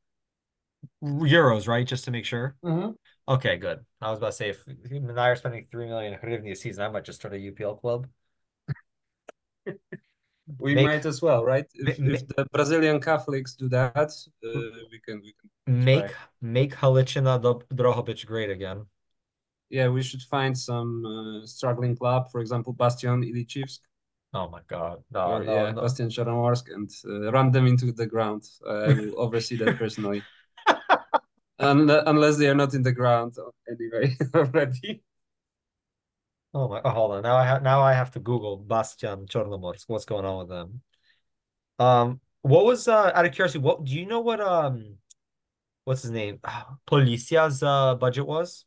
Euros, 1.03 1.67
right? 1.67 1.85
Just 1.85 2.05
to 2.05 2.13
make 2.13 2.25
sure. 2.25 2.55
Mhm. 2.65 2.95
Okay, 3.27 3.57
good. 3.57 3.85
I 4.01 4.11
was 4.11 4.19
about 4.19 4.27
to 4.29 4.33
say 4.35 4.51
if 4.51 4.65
him 4.89 5.11
and 5.11 5.19
I 5.19 5.31
are 5.31 5.37
spending 5.37 5.67
three 5.69 5.87
million 5.89 6.17
hryvnia 6.17 6.53
a 6.53 6.55
season, 6.55 6.85
I 6.85 6.91
might 6.91 7.03
just 7.07 7.19
start 7.19 7.35
a 7.35 7.39
UPL 7.39 7.75
club. 7.81 8.07
We 10.59 10.75
Make- 10.75 10.87
might 10.87 11.07
as 11.07 11.21
well, 11.21 11.45
right? 11.45 11.67
If, 11.75 11.99
if 11.99 12.27
the 12.29 12.47
Brazilian 12.53 13.01
Catholics 13.01 13.55
do 13.55 13.69
that, 13.69 13.97
uh, 13.99 14.51
we 14.91 14.99
can 15.05 15.21
we 15.21 15.35
can 15.39 15.51
Make 15.67 16.15
make 16.41 16.75
Halicina 16.75 17.41
Dro- 17.41 17.63
Drohovic 17.75 18.25
great 18.27 18.51
again. 18.51 18.87
yeah, 19.71 19.89
we 19.89 20.03
should 20.03 20.23
find 20.23 20.57
some 20.57 21.05
uh, 21.05 21.47
struggling 21.47 21.95
club, 21.95 22.31
for 22.33 22.41
example, 22.41 22.73
Bastion 22.73 23.23
Ilichivsk 23.23 23.81
Oh 24.35 24.49
my 24.49 24.61
God. 24.69 25.03
No, 25.11 25.21
or 25.21 25.45
no, 25.45 25.55
yeah, 25.55 25.71
no. 25.73 25.83
Bastion 25.83 26.09
Chornomorsk 26.09 26.67
and 26.75 26.91
uh, 27.07 27.31
run 27.33 27.51
them 27.51 27.67
into 27.67 27.93
the 27.93 28.07
ground. 28.07 28.43
I 28.67 28.89
will 28.93 29.15
oversee 29.21 29.57
that 29.57 29.77
personally. 29.79 30.23
Unle- 31.61 32.05
unless 32.07 32.37
they 32.39 32.49
are 32.49 32.55
not 32.55 32.75
in 32.75 32.83
the 32.83 32.93
ground 32.93 33.37
anyway 33.69 34.17
already. 34.35 35.03
Oh 36.55 36.69
my, 36.69 36.81
oh, 36.85 36.91
hold 36.91 37.13
on. 37.13 37.23
Now 37.23 37.37
I 37.37 37.45
have 37.45 37.63
now 37.63 37.83
I 37.83 37.93
have 37.93 38.11
to 38.13 38.21
Google 38.21 38.57
Bastion 38.57 39.27
Chornomorsk. 39.27 39.85
What's 39.87 40.05
going 40.07 40.25
on 40.25 40.39
with 40.39 40.49
them? 40.49 40.83
Um, 41.79 42.21
what 42.43 42.65
was 42.65 42.89
uh 42.89 43.13
out 43.15 43.27
of 43.27 43.33
curiosity, 43.33 43.61
what 43.61 43.85
do 43.85 43.93
you 43.93 44.07
know 44.07 44.21
what 44.21 44.41
um 44.41 44.97
what's 45.85 46.03
his 46.03 46.11
name? 46.13 46.41
Polissya's 46.89 47.63
uh 47.63 47.95
budget 47.97 48.27
was? 48.27 48.67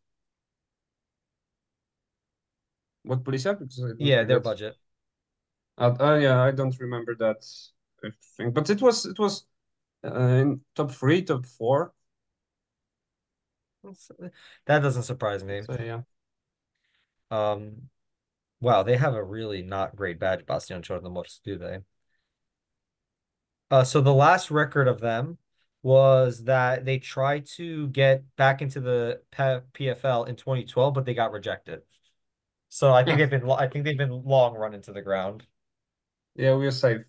What 3.03 3.23
Policia? 3.23 3.57
Yeah, 3.99 4.23
their 4.23 4.39
budget. 4.39 4.77
Uh, 5.77 5.95
uh, 5.99 6.15
yeah, 6.17 6.41
I 6.41 6.51
don't 6.51 6.77
remember 6.79 7.15
that 7.15 7.43
thing, 8.37 8.51
but 8.51 8.69
it 8.69 8.81
was 8.81 9.05
it 9.05 9.17
was 9.19 9.45
uh, 10.05 10.13
in 10.19 10.61
top 10.75 10.91
three, 10.91 11.23
top 11.23 11.45
four. 11.45 11.93
That 14.65 14.79
doesn't 14.79 15.03
surprise 15.03 15.43
me. 15.43 15.61
So 15.63 15.77
yeah, 15.79 16.01
Um, 17.31 17.89
wow, 18.61 18.83
they 18.83 18.97
have 18.97 19.15
a 19.15 19.23
really 19.23 19.61
not 19.63 19.95
great 19.95 20.19
badge, 20.19 20.45
Bastion 20.45 20.81
Chornomorsk, 20.81 21.41
do 21.43 21.57
they? 21.57 21.79
Uh, 23.69 23.83
so 23.83 24.01
the 24.01 24.13
last 24.13 24.51
record 24.51 24.87
of 24.87 24.99
them 24.99 25.37
was 25.83 26.43
that 26.43 26.85
they 26.85 26.99
tried 26.99 27.45
to 27.45 27.87
get 27.89 28.23
back 28.35 28.61
into 28.61 28.79
the 28.81 29.21
PFL 29.73 30.25
in 30.25 30.35
2012, 30.35 30.93
but 30.93 31.05
they 31.05 31.13
got 31.13 31.31
rejected. 31.31 31.81
So 32.69 32.93
I 32.93 33.03
think 33.03 33.17
Yeah. 33.19 33.25
they've 33.25 33.41
been, 33.41 33.49
I 33.51 33.67
think 33.67 33.85
they've 33.85 33.97
been 33.97 34.23
long 34.23 34.55
run 34.55 34.73
into 34.73 34.93
the 34.93 35.01
ground. 35.01 35.45
yeah, 36.35 36.55
we 36.55 36.67
are 36.67 36.71
safe. 36.71 37.01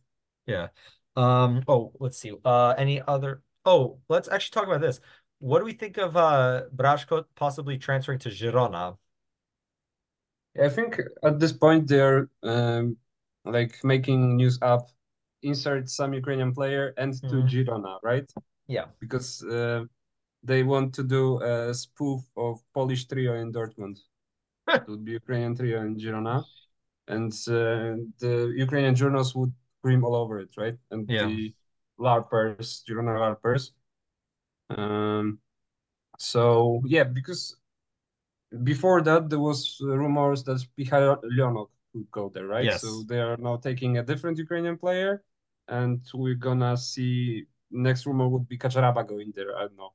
Yeah. 0.46 0.68
Um, 1.16 1.62
oh, 1.68 1.92
let's 2.00 2.18
see. 2.18 2.32
Uh, 2.44 2.74
any 2.78 3.00
other? 3.02 3.42
Oh, 3.64 4.00
let's 4.08 4.28
actually 4.28 4.54
talk 4.60 4.66
about 4.66 4.80
this. 4.80 5.00
What 5.38 5.58
do 5.58 5.64
we 5.64 5.72
think 5.72 5.98
of 5.98 6.16
uh 6.16 6.64
Brashko 6.74 7.24
possibly 7.34 7.78
transferring 7.78 8.18
to 8.20 8.28
Girona? 8.30 8.96
I 10.60 10.68
think 10.68 11.00
at 11.24 11.38
this 11.40 11.52
point 11.52 11.88
they're 11.88 12.28
um, 12.42 12.96
like 13.44 13.82
making 13.84 14.36
news 14.36 14.58
up, 14.62 14.90
insert 15.42 15.88
some 15.88 16.12
Ukrainian 16.14 16.52
player 16.52 16.94
and 16.96 17.12
to 17.28 17.36
Mhm. 17.36 17.48
Girona, 17.50 17.98
right? 18.02 18.28
Yeah. 18.66 18.86
Because 19.00 19.42
uh, 19.44 19.84
they 20.42 20.62
want 20.62 20.94
to 20.94 21.02
do 21.04 21.40
a 21.42 21.74
spoof 21.74 22.22
of 22.36 22.60
Polish 22.74 23.06
trio 23.08 23.34
in 23.34 23.52
Dortmund. 23.52 23.98
It 24.68 24.88
would 24.88 25.04
be 25.04 25.12
Ukrainian 25.12 25.56
trio 25.56 25.80
in 25.82 25.96
Girona, 25.98 26.44
and 27.08 27.32
uh, 27.48 27.96
the 28.22 28.52
Ukrainian 28.56 28.94
journals 28.94 29.34
would 29.34 29.52
scream 29.78 30.04
all 30.04 30.16
over 30.16 30.40
it, 30.40 30.52
right? 30.56 30.78
And 30.92 31.08
Yeah. 31.08 31.26
the 31.26 31.54
LARPers, 31.98 32.84
Girona 32.86 33.14
LARPers. 33.24 33.72
Um, 34.70 35.40
so 36.18 36.82
yeah, 36.86 37.04
because 37.04 37.56
before 38.62 39.02
that 39.02 39.30
there 39.30 39.38
was 39.40 39.78
uh, 39.82 39.96
rumors 39.96 40.44
that 40.44 40.64
Michal 40.76 41.16
Leonok 41.24 41.68
could 41.92 42.10
go 42.10 42.28
there, 42.28 42.46
right? 42.46 42.64
Yes. 42.64 42.82
So 42.82 43.02
they 43.08 43.20
are 43.20 43.36
now 43.36 43.56
taking 43.56 43.98
a 43.98 44.02
different 44.02 44.38
Ukrainian 44.38 44.76
player, 44.78 45.22
and 45.68 46.00
we're 46.14 46.34
gonna 46.34 46.76
see. 46.76 47.46
Next 47.70 48.04
rumor 48.04 48.28
would 48.28 48.46
be 48.46 48.58
Kacharaba 48.58 49.08
going 49.08 49.32
there. 49.34 49.56
I 49.56 49.62
don't 49.62 49.76
know. 49.76 49.92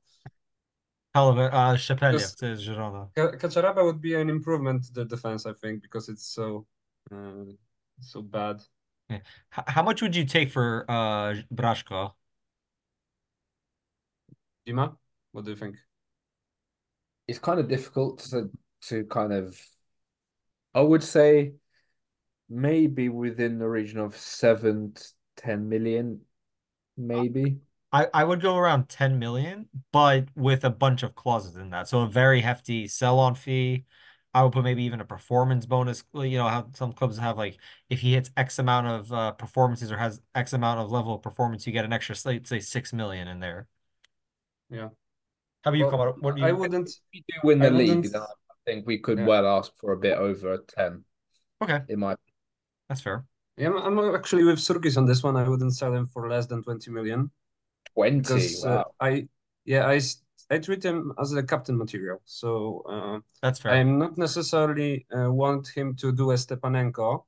A 1.14 1.20
uh 1.20 1.76
Shepeliev 1.76 2.12
Because- 2.12 2.34
to 2.36 2.46
Girona. 2.56 3.10
Kacharaba 3.14 3.84
would 3.84 4.00
be 4.00 4.14
an 4.14 4.28
improvement 4.28 4.84
to 4.84 4.92
the 4.92 5.04
defense, 5.04 5.46
I 5.46 5.52
think, 5.52 5.82
because 5.82 6.08
it's 6.08 6.26
so 6.26 6.66
uh, 7.12 7.44
so 8.00 8.22
bad. 8.22 8.60
H 9.10 9.22
how 9.50 9.82
much 9.82 10.02
would 10.02 10.14
you 10.14 10.24
take 10.24 10.50
for 10.50 10.84
uh 10.88 11.34
Brashko? 11.54 12.12
Dima, 14.66 14.96
what 15.32 15.44
do 15.44 15.50
you 15.50 15.56
think? 15.56 15.76
It's 17.28 17.38
kind 17.38 17.60
of 17.60 17.68
difficult 17.68 18.20
to 18.30 18.50
to 18.88 19.04
kind 19.04 19.32
of. 19.32 19.60
I 20.74 20.80
would 20.80 21.02
say 21.02 21.52
maybe 22.48 23.08
within 23.08 23.58
the 23.58 23.68
region 23.68 24.00
of 24.00 24.16
seven 24.16 24.92
to 24.94 25.04
ten 25.36 25.68
million, 25.68 26.22
maybe. 26.96 27.58
I, 27.90 28.06
I 28.12 28.24
would 28.24 28.42
go 28.42 28.56
around 28.56 28.88
10 28.90 29.18
million, 29.18 29.68
but 29.92 30.28
with 30.36 30.64
a 30.64 30.70
bunch 30.70 31.02
of 31.02 31.14
clauses 31.14 31.56
in 31.56 31.70
that. 31.70 31.88
So 31.88 32.00
a 32.02 32.06
very 32.06 32.42
hefty 32.42 32.86
sell-on 32.86 33.34
fee. 33.34 33.86
I 34.34 34.42
would 34.42 34.52
put 34.52 34.62
maybe 34.62 34.82
even 34.82 35.00
a 35.00 35.06
performance 35.06 35.64
bonus. 35.64 36.04
You 36.12 36.36
know 36.36 36.48
how 36.48 36.68
some 36.74 36.92
clubs 36.92 37.16
have 37.16 37.38
like 37.38 37.56
if 37.88 38.00
he 38.00 38.12
hits 38.12 38.30
X 38.36 38.58
amount 38.58 38.86
of 38.86 39.12
uh, 39.12 39.32
performances 39.32 39.90
or 39.90 39.96
has 39.96 40.20
X 40.34 40.52
amount 40.52 40.80
of 40.80 40.90
level 40.90 41.14
of 41.14 41.22
performance, 41.22 41.66
you 41.66 41.72
get 41.72 41.86
an 41.86 41.92
extra, 41.94 42.14
say, 42.14 42.40
say 42.44 42.60
six 42.60 42.92
million 42.92 43.26
in 43.26 43.40
there. 43.40 43.66
Yeah. 44.68 44.88
How 45.64 45.70
about 45.70 45.78
you 45.78 45.84
Well, 45.84 45.90
come 45.90 46.00
out? 46.00 46.22
What 46.22 46.36
do 46.36 46.44
I 46.44 46.52
wouldn't. 46.52 46.88
If 46.88 46.96
we 47.12 47.24
do 47.28 47.34
win 47.44 47.62
I 47.62 47.68
the 47.68 47.70
league, 47.76 48.02
then 48.12 48.22
I 48.22 48.26
think 48.66 48.86
we 48.86 48.98
could 48.98 49.18
Yeah. 49.18 49.26
well 49.26 49.46
ask 49.58 49.72
for 49.76 49.92
a 49.92 49.96
bit 49.98 50.16
over 50.18 50.52
a 50.54 50.58
ten. 50.58 51.04
Okay, 51.62 51.80
it 51.88 51.98
might. 51.98 52.18
that's 52.88 53.00
fair. 53.00 53.24
Yeah, 53.56 53.70
I'm, 53.70 53.98
I'm 53.98 54.14
actually 54.14 54.44
with 54.44 54.58
Surkis 54.58 54.96
on 54.96 55.04
this 55.06 55.22
one. 55.22 55.36
I 55.36 55.48
wouldn't 55.48 55.74
sell 55.74 55.92
him 55.92 56.06
for 56.06 56.28
less 56.28 56.46
than 56.46 56.62
20 56.62 56.90
million 56.92 57.30
twenty. 57.94 58.18
because 58.22 58.64
uh, 58.64 58.68
Wow. 58.68 58.84
I, 59.00 59.28
yeah, 59.64 59.86
I, 59.86 59.96
s- 59.96 60.22
I 60.50 60.58
treat 60.58 60.84
him 60.84 61.12
as 61.18 61.32
a 61.32 61.42
captain 61.42 61.76
material. 61.76 62.22
So 62.24 62.82
uh, 62.88 63.18
That's 63.42 63.58
fair. 63.58 63.72
I'm 63.72 63.98
not 63.98 64.16
necessarily 64.16 65.06
uh, 65.16 65.32
want 65.32 65.66
him 65.68 65.96
to 65.96 66.12
do 66.12 66.30
a 66.30 66.34
Stepanenko, 66.34 67.24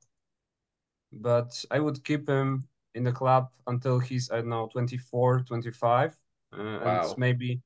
but 1.11 1.65
I 1.69 1.79
would 1.79 2.03
keep 2.03 2.27
him 2.29 2.67
in 2.95 3.03
the 3.03 3.11
club 3.11 3.49
until 3.67 3.99
he's, 3.99 4.31
I 4.31 4.37
don't 4.37 4.49
know, 4.49 4.69
24, 4.71 5.41
25. 5.41 6.17
Uh, 6.53 6.57
Wow. 6.57 7.09
And 7.09 7.17
maybe 7.17 7.61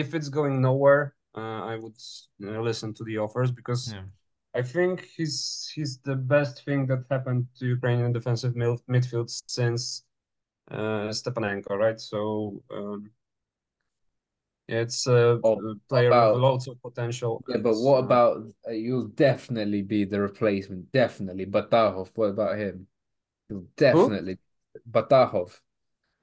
if 0.00 0.14
it's 0.14 0.28
going 0.28 0.60
nowhere, 0.62 1.14
uh, 1.36 1.60
I 1.72 1.76
would 1.76 1.96
uh, 2.44 2.60
listen 2.68 2.94
to 2.94 3.04
the 3.04 3.18
offers 3.18 3.50
because 3.52 3.82
Yeah. 3.94 4.04
I 4.60 4.62
think 4.62 4.94
he's 5.16 5.70
he's 5.74 5.98
the 6.08 6.16
best 6.16 6.64
thing 6.64 6.86
that 6.90 7.04
happened 7.10 7.46
to 7.58 7.66
Ukrainian 7.66 8.12
defensive 8.12 8.54
mid 8.56 8.80
midfield 8.94 9.28
since 9.58 10.04
uh, 10.70 11.10
Stepanenko, 11.20 11.72
right? 11.84 12.00
So 12.00 12.62
um, 12.76 13.10
it's 14.68 15.06
a, 15.06 15.40
Oh, 15.44 15.74
player 15.88 16.08
about- 16.08 16.34
with 16.34 16.42
lots 16.42 16.66
of 16.68 16.80
potential. 16.82 17.42
Yeah, 17.48 17.54
and, 17.56 17.64
but 17.64 17.76
what 17.76 17.98
uh, 17.98 18.06
about 18.06 18.36
uh, 18.68 18.70
you'll 18.72 19.08
definitely 19.08 19.82
be 19.82 20.04
the 20.04 20.20
replacement, 20.20 20.90
definitely. 20.92 21.46
Batahov, 21.46 22.10
what 22.14 22.30
about 22.30 22.58
him? 22.58 22.86
He'll 23.48 23.66
definitely 23.76 24.38
Batahov. 24.90 25.60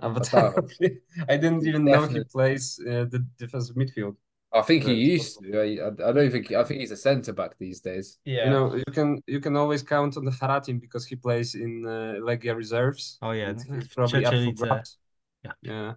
Avatar? 0.01 0.53
I 1.29 1.37
didn't 1.37 1.65
even 1.65 1.85
know 1.85 2.07
he 2.07 2.23
plays 2.23 2.79
uh, 2.87 3.05
the 3.09 3.25
defensive 3.37 3.75
midfield. 3.75 4.15
I 4.53 4.61
think 4.61 4.85
he 4.85 4.93
used 4.93 5.39
to. 5.41 5.59
I, 5.59 5.85
I 5.85 6.09
I 6.09 6.11
don't 6.13 6.31
think 6.31 6.51
I 6.51 6.63
think 6.63 6.79
he's 6.79 6.91
a 6.91 6.97
centre 6.97 7.33
back 7.33 7.57
these 7.59 7.81
days. 7.81 8.17
Yeah. 8.23 8.45
You 8.45 8.49
know, 8.51 8.75
you 8.75 8.91
can 8.93 9.21
you 9.27 9.39
can 9.39 9.55
always 9.57 9.83
count 9.83 10.15
on 10.17 10.23
the 10.23 10.31
Kharatin 10.31 10.79
because 10.79 11.05
he 11.05 11.15
plays 11.15 11.55
in 11.55 11.85
uh, 11.85 12.15
Legia 12.21 12.55
reserves. 12.55 13.17
Oh, 13.21 13.31
yeah, 13.31 13.49
and 13.49 13.59
it's- 13.59 13.93
probably 13.93 14.25
up 14.25 14.33
for 14.33 14.53
grabs. 14.53 14.97
Yeah. 15.43 15.51
Yeah, 15.61 15.93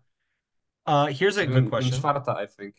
Uh, 0.86 1.06
here's 1.06 1.36
a 1.36 1.42
in, 1.42 1.48
good 1.50 1.64
in 1.64 1.70
question. 1.70 1.92
Sparta, 1.92 2.32
I 2.32 2.46
think. 2.46 2.74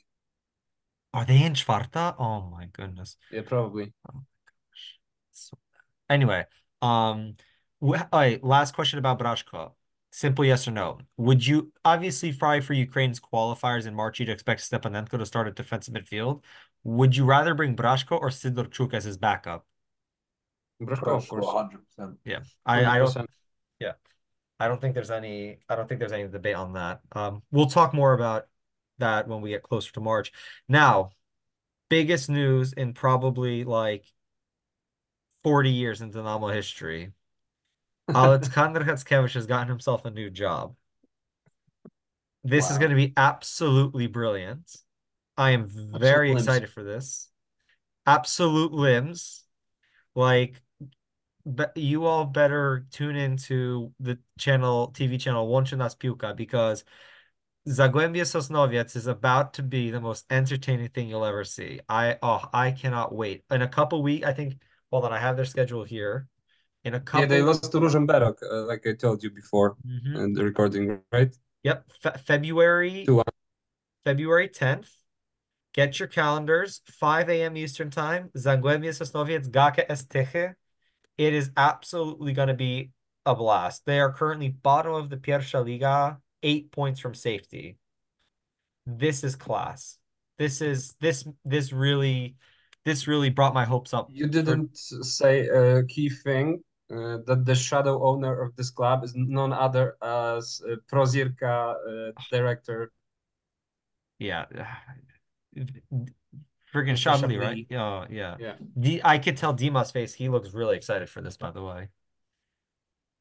Are 1.14 1.26
they 1.26 1.44
in 1.44 1.56
Sparta? 1.56 2.16
Oh 2.20 2.42
my 2.52 2.68
goodness. 2.72 3.18
Yeah, 3.32 3.42
probably. 3.42 3.94
Oh 4.10 4.14
my 4.16 4.22
So, 5.32 5.58
anyway, 6.10 6.46
um, 6.82 7.36
Wh- 7.82 8.02
All 8.12 8.20
right, 8.20 8.44
last 8.44 8.76
question 8.76 9.00
about 9.00 9.18
Brashko. 9.20 9.72
Simple 10.12 10.44
yes 10.44 10.68
or 10.68 10.72
no. 10.72 11.00
Would 11.18 11.46
you 11.46 11.72
obviously 11.86 12.34
probably 12.34 12.62
for 12.62 12.74
Ukraine's 12.74 13.20
qualifiers 13.20 13.88
in 13.88 13.96
March, 13.96 14.20
you'd 14.20 14.30
expect 14.30 14.62
Stepanenko 14.62 15.18
to 15.18 15.26
start 15.26 15.48
at 15.48 15.56
defensive 15.56 15.94
midfield. 15.94 16.42
Would 16.84 17.16
you 17.16 17.26
rather 17.26 17.54
bring 17.54 17.76
Brashko 17.76 18.20
or 18.20 18.30
Sidorchuk 18.30 18.94
as 18.94 19.06
his 19.06 19.18
backup? 19.18 19.66
Brashko, 20.82 21.18
of 21.18 21.28
course. 21.30 21.46
100%. 21.46 22.18
Yeah, 22.26 22.40
I, 22.66 22.86
I 22.86 22.98
don't 22.98 23.08
100%. 23.08 23.26
I 24.62 24.68
don't 24.68 24.80
think 24.80 24.94
there's 24.94 25.10
any 25.10 25.58
I 25.68 25.76
don't 25.76 25.90
think 25.90 26.00
there's 26.00 26.12
any 26.12 26.28
debate 26.28 26.56
on 26.56 26.74
that. 26.74 27.02
Um, 27.14 27.42
we'll 27.52 27.66
talk 27.66 27.96
more 27.96 28.14
about 28.14 28.48
that 29.00 29.28
when 29.28 29.42
we 29.42 29.50
get 29.50 29.64
closer 29.64 29.92
to 29.94 30.00
March. 30.02 30.32
Now, 30.70 31.10
biggest 31.90 32.30
news 32.30 32.72
in 32.74 32.94
probably 32.94 33.64
like 33.64 34.06
40 35.44 35.72
years 35.72 36.02
in 36.02 36.12
Dynamo 36.12 36.50
history. 36.50 37.12
Alexander 38.16 38.82
Hatskevich 38.82 39.34
has 39.34 39.46
gotten 39.46 39.68
himself 39.68 40.06
a 40.06 40.12
new 40.12 40.30
job. 40.30 40.76
This 42.44 42.72
is 42.72 42.78
going 42.78 42.90
to 42.90 42.96
be 42.96 43.14
absolutely 43.16 44.08
brilliant. 44.08 44.76
I 45.38 45.52
am 45.52 45.68
very 45.68 46.30
limbs. 46.30 46.44
excited 46.44 46.70
for 46.70 46.84
this. 46.84 47.30
Absolute 48.06 48.72
limbs. 48.72 49.44
Like 50.16 50.62
but 51.46 51.76
you 51.76 52.06
all 52.06 52.26
better 52.26 52.86
tune 52.92 53.16
into 53.16 53.92
the 54.00 54.20
channel 54.38 54.92
TV 54.94 55.20
channel 55.20 55.48
Łączy 55.48 55.78
Nas 55.78 55.96
Piłka 55.96 56.36
because 56.36 56.84
Zagłębie 57.68 58.26
Sosnowiec 58.26 58.96
is 58.96 59.08
about 59.08 59.54
to 59.54 59.64
be 59.64 59.92
the 59.92 60.02
most 60.02 60.26
entertaining 60.32 60.90
thing 60.90 61.10
you'll 61.10 61.26
ever 61.26 61.44
see. 61.44 61.80
I 61.88 62.18
oh 62.22 62.44
I 62.54 62.72
cannot 62.72 63.14
wait. 63.14 63.44
In 63.52 63.62
a 63.62 63.68
couple 63.68 64.02
weeks, 64.02 64.26
I 64.26 64.34
think 64.34 64.56
hold 64.92 65.06
on, 65.06 65.14
I 65.14 65.20
have 65.20 65.36
their 65.36 65.46
schedule 65.46 65.84
here. 65.84 66.28
In 66.84 66.96
a 66.96 67.04
Yeah, 67.14 67.26
they 67.26 67.42
lost 67.42 67.72
to 67.72 67.80
Ružomberok, 67.80 68.42
uh, 68.42 68.66
like 68.66 68.88
I 68.88 68.94
told 68.94 69.22
you 69.24 69.30
before 69.30 69.76
Mhm. 69.86 70.16
in 70.24 70.34
the 70.34 70.44
recording, 70.44 71.00
right? 71.12 71.36
Yep, 71.64 71.92
Fe 72.02 72.12
February 72.26 73.06
2-1. 73.06 73.24
February 74.04 74.50
10th. 74.50 74.90
Get 75.74 76.00
your 76.00 76.08
calendars, 76.08 76.82
5 76.88 77.30
a.m. 77.30 77.56
Eastern 77.56 77.92
Time. 77.92 78.30
Zagłębie 78.36 78.92
Sosnowiec, 78.94 79.48
GKS 79.50 80.06
Tychy. 80.08 80.56
It 81.18 81.34
is 81.34 81.52
absolutely 81.56 82.34
going 82.34 82.48
to 82.50 82.56
be 82.56 82.92
a 83.26 83.36
blast. 83.36 83.86
They 83.86 84.00
are 84.00 84.12
currently 84.12 84.50
bottom 84.50 84.94
of 84.94 85.10
the 85.10 85.18
Pierwsza 85.18 85.64
Liga, 85.64 86.20
eight 86.42 86.72
points 86.72 87.00
from 87.00 87.14
safety. 87.14 87.78
This 88.88 89.24
is 89.24 89.36
class. 89.36 89.98
This 90.40 90.62
is 90.62 90.96
this 91.00 91.28
this 91.46 91.72
really 91.72 92.36
this 92.84 93.08
really 93.08 93.30
brought 93.30 93.54
my 93.54 93.66
hopes 93.66 93.94
up. 93.94 94.10
You 94.12 94.28
didn't 94.28 94.76
say 94.76 95.48
a 95.48 95.84
key 95.84 96.10
thing 96.10 96.64
uh, 96.92 97.18
that 97.26 97.46
the 97.46 97.56
shadow 97.56 98.04
owner 98.04 98.42
of 98.42 98.56
this 98.56 98.70
club 98.70 99.04
is 99.04 99.14
none 99.16 99.54
other 99.54 99.98
as 100.02 100.62
uh, 100.70 100.76
Prozirka 100.92 101.76
uh, 101.76 102.12
director. 102.32 102.92
Yeah. 104.20 104.46
Friggin' 106.74 106.94
Mr. 106.94 106.98
Chablis, 106.98 107.22
Chablis. 107.22 107.38
right? 107.38 107.68
Oh, 107.74 108.06
yeah. 108.10 108.36
Yeah. 108.40 108.54
D 108.80 109.02
I 109.04 109.18
could 109.18 109.38
tell 109.38 109.54
Dima's 109.54 109.92
face. 109.92 110.14
He 110.14 110.30
looks 110.30 110.54
really 110.54 110.78
excited 110.78 111.10
for 111.10 111.22
this, 111.22 111.38
by 111.38 111.52
the 111.52 111.62
way. 111.62 111.90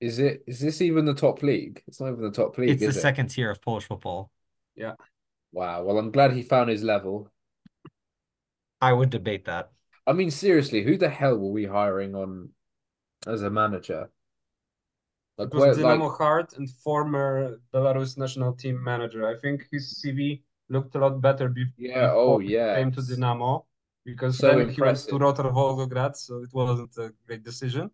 Is 0.00 0.18
it? 0.18 0.44
Is 0.46 0.60
this 0.60 0.80
even 0.80 1.04
the 1.04 1.14
top 1.14 1.42
league? 1.42 1.82
It's 1.86 2.00
not 2.00 2.12
even 2.12 2.22
the 2.22 2.30
top 2.30 2.56
league, 2.58 2.70
It's 2.70 2.80
the 2.80 2.88
it? 2.88 3.02
second 3.02 3.28
tier 3.28 3.50
of 3.50 3.60
Polish 3.60 3.84
football. 3.84 4.30
Yeah. 4.76 4.94
Wow. 5.52 5.82
Well, 5.82 5.98
I'm 5.98 6.10
glad 6.10 6.32
he 6.32 6.42
found 6.42 6.70
his 6.70 6.82
level. 6.82 7.28
I 8.80 8.92
would 8.92 9.10
debate 9.10 9.44
that. 9.46 9.70
I 10.06 10.12
mean, 10.12 10.30
seriously, 10.30 10.82
who 10.82 10.96
the 10.96 11.10
hell 11.10 11.36
were 11.36 11.50
we 11.50 11.66
hiring 11.66 12.14
on 12.14 12.50
as 13.26 13.42
a 13.42 13.50
manager? 13.50 14.10
Like, 15.38 15.52
It 15.52 15.54
was 15.54 15.66
where, 15.66 15.74
Dynamo 15.76 16.08
like, 16.08 16.08
Heart 16.08 16.54
and 16.54 16.70
former 16.70 17.60
Belarus 17.74 18.16
national 18.16 18.54
team 18.54 18.82
manager. 18.82 19.26
I 19.28 19.36
think 19.38 19.66
his 19.70 20.00
CV 20.00 20.44
looked 20.68 20.94
a 20.94 20.98
lot 21.00 21.20
better 21.20 21.48
be 21.48 21.66
yeah, 21.76 22.12
before 22.14 22.14
oh 22.14 22.38
he 22.46 22.52
yeah, 22.52 22.56
came 22.72 22.92
to 22.92 23.02
Dynamo 23.02 23.66
because 24.04 24.40
So 24.40 24.42
then 24.42 24.68
he 24.68 24.80
went 24.82 24.98
impressive. 24.98 25.08
to 25.08 25.18
Rotor 25.18 25.50
Volgograd, 25.50 26.16
so 26.16 26.42
it 26.42 26.52
wasn't 26.54 26.96
a 26.98 27.12
great 27.26 27.42
decision, 27.42 27.90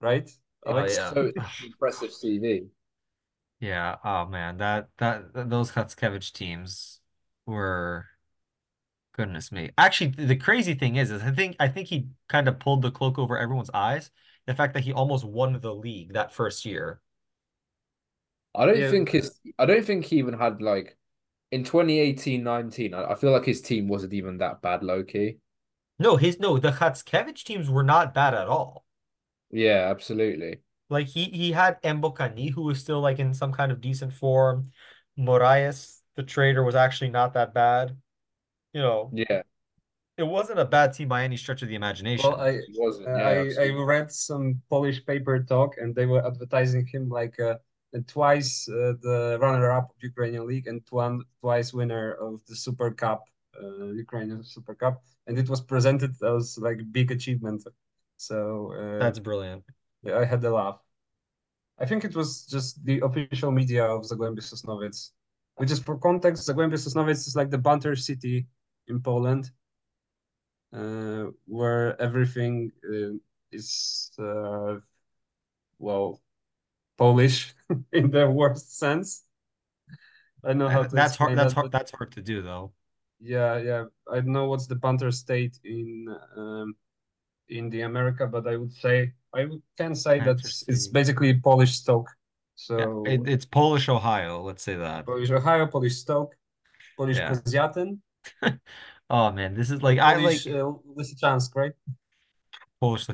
right? 0.00 0.30
Oh, 0.66 0.84
yeah. 0.84 1.14
so 1.14 1.32
impressive 1.60 2.12
CV. 2.12 2.68
Yeah. 3.60 3.96
Oh 4.04 4.26
man, 4.26 4.56
that 4.58 4.88
that, 4.98 5.32
that 5.34 5.48
those 5.50 5.72
Hatskevich 5.72 6.32
teams 6.32 7.00
were 7.46 8.06
goodness 9.14 9.50
me. 9.52 9.70
Actually, 9.78 10.08
the 10.10 10.36
crazy 10.36 10.74
thing 10.74 10.96
is, 10.96 11.10
is 11.10 11.22
I 11.22 11.30
think 11.32 11.56
I 11.60 11.68
think 11.68 11.88
he 11.88 12.08
kind 12.28 12.48
of 12.48 12.58
pulled 12.60 12.82
the 12.82 12.90
cloak 12.90 13.18
over 13.18 13.38
everyone's 13.38 13.70
eyes. 13.74 14.10
The 14.46 14.54
fact 14.54 14.74
that 14.74 14.84
he 14.84 14.92
almost 14.92 15.24
won 15.24 15.58
the 15.60 15.74
league 15.74 16.12
that 16.14 16.32
first 16.32 16.64
year. 16.66 17.00
I 18.54 18.66
don't 18.66 18.82
Yeah. 18.82 18.88
think 18.88 19.10
his. 19.10 19.40
I 19.58 19.66
don't 19.66 19.84
think 19.84 20.04
he 20.06 20.18
even 20.18 20.34
had 20.38 20.62
like 20.62 20.96
in 21.50 21.64
2018-19. 21.64 22.94
I, 22.94 23.12
I 23.12 23.14
feel 23.16 23.32
like 23.32 23.44
his 23.44 23.60
team 23.62 23.88
wasn't 23.88 24.14
even 24.14 24.38
that 24.38 24.62
bad, 24.62 24.82
low 24.84 25.04
key. 25.04 25.38
No, 25.98 26.16
his 26.16 26.38
no, 26.38 26.58
the 26.58 26.70
Hatskevich 26.70 27.42
teams 27.42 27.68
were 27.68 27.82
not 27.82 28.14
bad 28.14 28.32
at 28.32 28.46
all. 28.46 28.84
Yeah, 29.50 29.88
absolutely. 29.90 30.60
Like 30.90 31.06
he 31.08 31.24
he 31.26 31.52
had 31.52 31.80
Mbokani, 31.82 32.50
who 32.52 32.62
was 32.62 32.80
still 32.80 33.00
like 33.00 33.18
in 33.18 33.34
some 33.34 33.52
kind 33.52 33.72
of 33.72 33.80
decent 33.80 34.12
form. 34.12 34.70
Moraes, 35.18 36.00
the 36.16 36.22
trader, 36.22 36.62
was 36.64 36.74
actually 36.74 37.10
not 37.10 37.34
that 37.34 37.54
bad. 37.54 37.96
You 38.74 38.82
know, 38.82 39.10
Yeah, 39.12 39.42
it 40.16 40.24
wasn't 40.24 40.58
a 40.58 40.64
bad 40.64 40.92
team 40.92 41.08
by 41.08 41.24
any 41.24 41.36
stretch 41.36 41.62
of 41.62 41.68
the 41.68 41.74
imagination. 41.74 42.30
Well, 42.30 42.40
I 42.40 42.52
he 42.52 42.74
wasn't. 42.76 43.08
Yeah, 43.08 43.46
I, 43.58 43.66
I 43.66 43.68
read 43.70 44.12
some 44.12 44.60
Polish 44.68 45.04
paper 45.06 45.42
talk, 45.42 45.76
and 45.78 45.94
they 45.94 46.06
were 46.06 46.24
advertising 46.24 46.86
him 46.86 47.08
like 47.08 47.38
uh, 47.40 47.56
twice 48.06 48.68
uh, 48.68 48.94
the 49.00 49.38
runner-up 49.40 49.90
of 49.90 49.96
Ukrainian 50.02 50.46
League 50.46 50.66
and 50.66 50.82
one 50.90 51.22
twice 51.40 51.72
winner 51.72 52.12
of 52.14 52.40
the 52.48 52.56
Super 52.56 52.90
Cup, 52.90 53.22
uh, 53.60 53.86
Ukrainian 54.04 54.42
Super 54.44 54.74
Cup, 54.74 55.02
and 55.26 55.38
it 55.38 55.48
was 55.48 55.60
presented 55.60 56.12
as 56.22 56.58
like 56.58 56.78
big 56.92 57.10
achievement. 57.10 57.62
So 58.16 58.72
uh, 58.78 58.98
That's 58.98 59.18
brilliant. 59.18 59.64
yeah, 60.02 60.18
I 60.18 60.24
had 60.24 60.44
a 60.44 60.50
laugh. 60.50 60.78
I 61.78 61.86
think 61.86 62.04
it 62.04 62.14
was 62.14 62.46
just 62.46 62.84
the 62.84 63.00
official 63.00 63.50
media 63.50 63.84
of 63.84 64.02
Zagłębie 64.02 64.42
Sosnowiec, 64.42 65.10
which 65.56 65.72
is 65.72 65.80
for 65.80 65.98
context, 65.98 66.48
Zagłębie 66.48 66.78
Sosnowiec 66.78 67.26
is 67.26 67.34
like 67.34 67.50
the 67.50 67.58
banter 67.58 67.96
city 67.96 68.46
in 68.88 69.00
Poland, 69.00 69.50
uh, 70.72 71.26
where 71.46 72.00
everything 72.00 72.70
uh, 72.88 73.16
is 73.52 74.10
uh, 74.18 74.76
well 75.78 76.20
Polish 76.96 77.54
in 77.92 78.10
the 78.10 78.30
worst 78.30 78.78
sense. 78.78 79.22
I 80.44 80.52
know 80.52 80.68
how 80.68 80.82
to 80.82 80.94
That's 80.94 81.16
hard. 81.16 81.36
That's 81.36 81.54
that, 81.54 81.60
hard. 81.60 81.72
That's 81.72 81.90
hard 81.90 82.12
to 82.12 82.22
do 82.22 82.42
though. 82.42 82.72
yeah, 83.20 83.56
yeah. 83.58 83.84
I 84.10 84.16
don't 84.16 84.32
know 84.32 84.48
what's 84.48 84.66
the 84.66 84.74
banter 84.74 85.10
state 85.10 85.58
in 85.64 86.14
um, 86.36 86.74
in 87.48 87.70
the 87.70 87.82
America, 87.82 88.26
but 88.26 88.46
I 88.46 88.56
would 88.56 88.72
say 88.72 89.12
I 89.34 89.46
can 89.76 89.94
say 89.94 90.20
that 90.20 90.38
it's 90.68 90.88
basically 90.88 91.34
Polish 91.34 91.74
Stoke. 91.74 92.08
Yeah, 92.08 92.76
So 92.76 93.02
it, 93.04 93.20
it's 93.26 93.44
Polish 93.44 93.88
Ohio. 93.88 94.42
Let's 94.42 94.62
say 94.62 94.76
that. 94.76 95.06
Polish 95.06 95.30
Ohio, 95.30 95.66
Polish 95.66 95.96
Stoke, 95.96 96.34
Polish 96.96 97.16
Yeah. 97.16 97.34
Oh 99.10 99.30
man, 99.30 99.54
this 99.54 99.70
is 99.70 99.82
like 99.82 99.98
I 99.98 100.16
like 100.16 100.46
uh, 100.46 100.72
Lysychansk, 100.96 101.54
right? 101.54 101.72
Polish. 102.80 103.06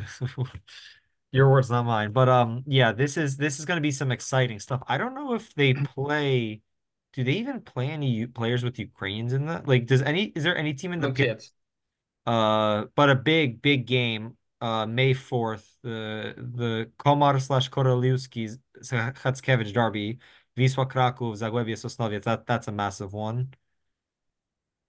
Your 1.32 1.50
words, 1.50 1.70
not 1.70 1.84
mine. 1.84 2.12
But 2.12 2.28
um, 2.28 2.64
yeah, 2.66 2.92
this 2.92 3.16
is 3.16 3.36
this 3.36 3.58
is 3.58 3.64
going 3.64 3.76
to 3.76 3.82
be 3.82 3.90
some 3.90 4.10
exciting 4.10 4.60
stuff. 4.60 4.82
I 4.86 4.98
don't 4.98 5.14
know 5.14 5.34
if 5.34 5.54
they 5.54 5.74
play. 5.74 6.62
Do 7.12 7.24
they 7.24 7.32
even 7.32 7.60
play 7.60 7.88
any 7.88 8.26
players 8.26 8.62
with 8.62 8.78
Ukrainians 8.78 9.32
in 9.32 9.46
that? 9.46 9.66
Like, 9.66 9.86
does 9.86 10.02
any 10.02 10.24
is 10.24 10.44
there 10.44 10.56
any 10.56 10.74
team 10.74 10.92
in 10.92 11.00
the 11.00 11.10
pit? 11.10 11.50
Uh, 12.26 12.84
but 12.94 13.10
a 13.10 13.14
big 13.14 13.60
big 13.62 13.86
game. 13.86 14.36
Uh, 14.60 14.84
May 14.84 15.14
4th, 15.14 15.64
the 15.82 16.34
the 16.36 16.90
Komar 16.98 17.40
slash 17.40 17.70
Koroliwski 17.70 18.58
Hatskevich 18.82 19.72
derby, 19.72 20.18
Wisła 20.56 20.86
Kraków, 20.86 21.38
Zagłębie 21.38 21.76
Sosnowiec. 21.76 22.24
That 22.24 22.46
that's 22.46 22.68
a 22.68 22.72
massive 22.72 23.14
one. 23.14 23.48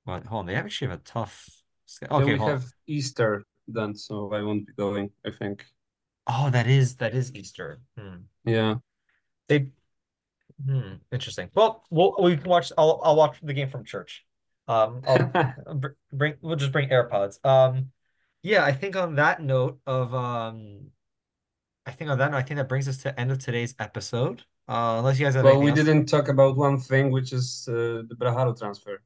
But 0.06 0.26
hold 0.26 0.42
on, 0.42 0.46
they 0.48 0.56
actually 0.56 0.90
have 0.90 1.00
a 1.00 1.04
tough. 1.04 1.48
sch- 1.88 2.00
Then 2.02 2.12
Okay, 2.12 2.34
we 2.34 2.38
hold 2.38 2.50
on. 2.52 2.58
have 2.62 2.66
Easter 2.88 3.46
then, 3.68 3.96
so 3.96 4.34
I 4.34 4.42
won't 4.42 4.66
be 4.68 4.74
going, 4.74 5.12
I 5.26 5.32
think. 5.32 5.66
Oh, 6.28 6.50
that 6.52 6.68
is 6.68 6.96
that 6.98 7.14
is 7.14 7.34
Easter. 7.36 7.80
Hmm. 7.98 8.18
Yeah. 8.46 8.76
They, 9.48 9.68
hmm, 10.66 10.94
interesting. 11.12 11.50
Well, 11.54 11.84
we'll 11.90 12.16
we 12.22 12.38
can 12.38 12.50
watch. 12.50 12.72
I'll 12.78 13.02
I'll 13.04 13.16
watch 13.16 13.38
the 13.44 13.54
game 13.54 13.70
from 13.70 13.84
church. 13.86 14.26
Um, 14.68 15.02
I'll 15.08 15.82
bring. 16.14 16.36
We'll 16.42 16.56
just 16.56 16.72
bring 16.72 16.90
AirPods. 16.90 17.44
Um, 17.46 17.92
yeah. 18.44 18.64
I 18.64 18.72
think 18.72 18.96
on 18.96 19.16
that 19.16 19.42
note 19.42 19.80
of 19.86 20.14
um, 20.14 20.92
I 21.86 21.92
think 21.92 22.10
on 22.12 22.18
that 22.20 22.32
note, 22.32 22.38
I 22.38 22.44
think 22.44 22.58
that 22.60 22.70
brings 22.70 22.88
us 22.88 22.98
to 23.00 23.20
end 23.20 23.32
of 23.32 23.40
today's 23.40 23.76
episode. 23.80 24.44
Uh, 24.70 24.96
unless 25.00 25.20
you 25.20 25.26
guys 25.26 25.36
have 25.36 25.44
Well, 25.44 25.60
we 25.60 25.70
else. 25.72 25.80
didn't 25.80 26.06
talk 26.06 26.30
about 26.30 26.56
one 26.56 26.80
thing, 26.80 27.12
which 27.12 27.34
is 27.34 27.66
uh, 27.68 28.04
the 28.08 28.16
Braharu 28.18 28.58
transfer. 28.58 29.02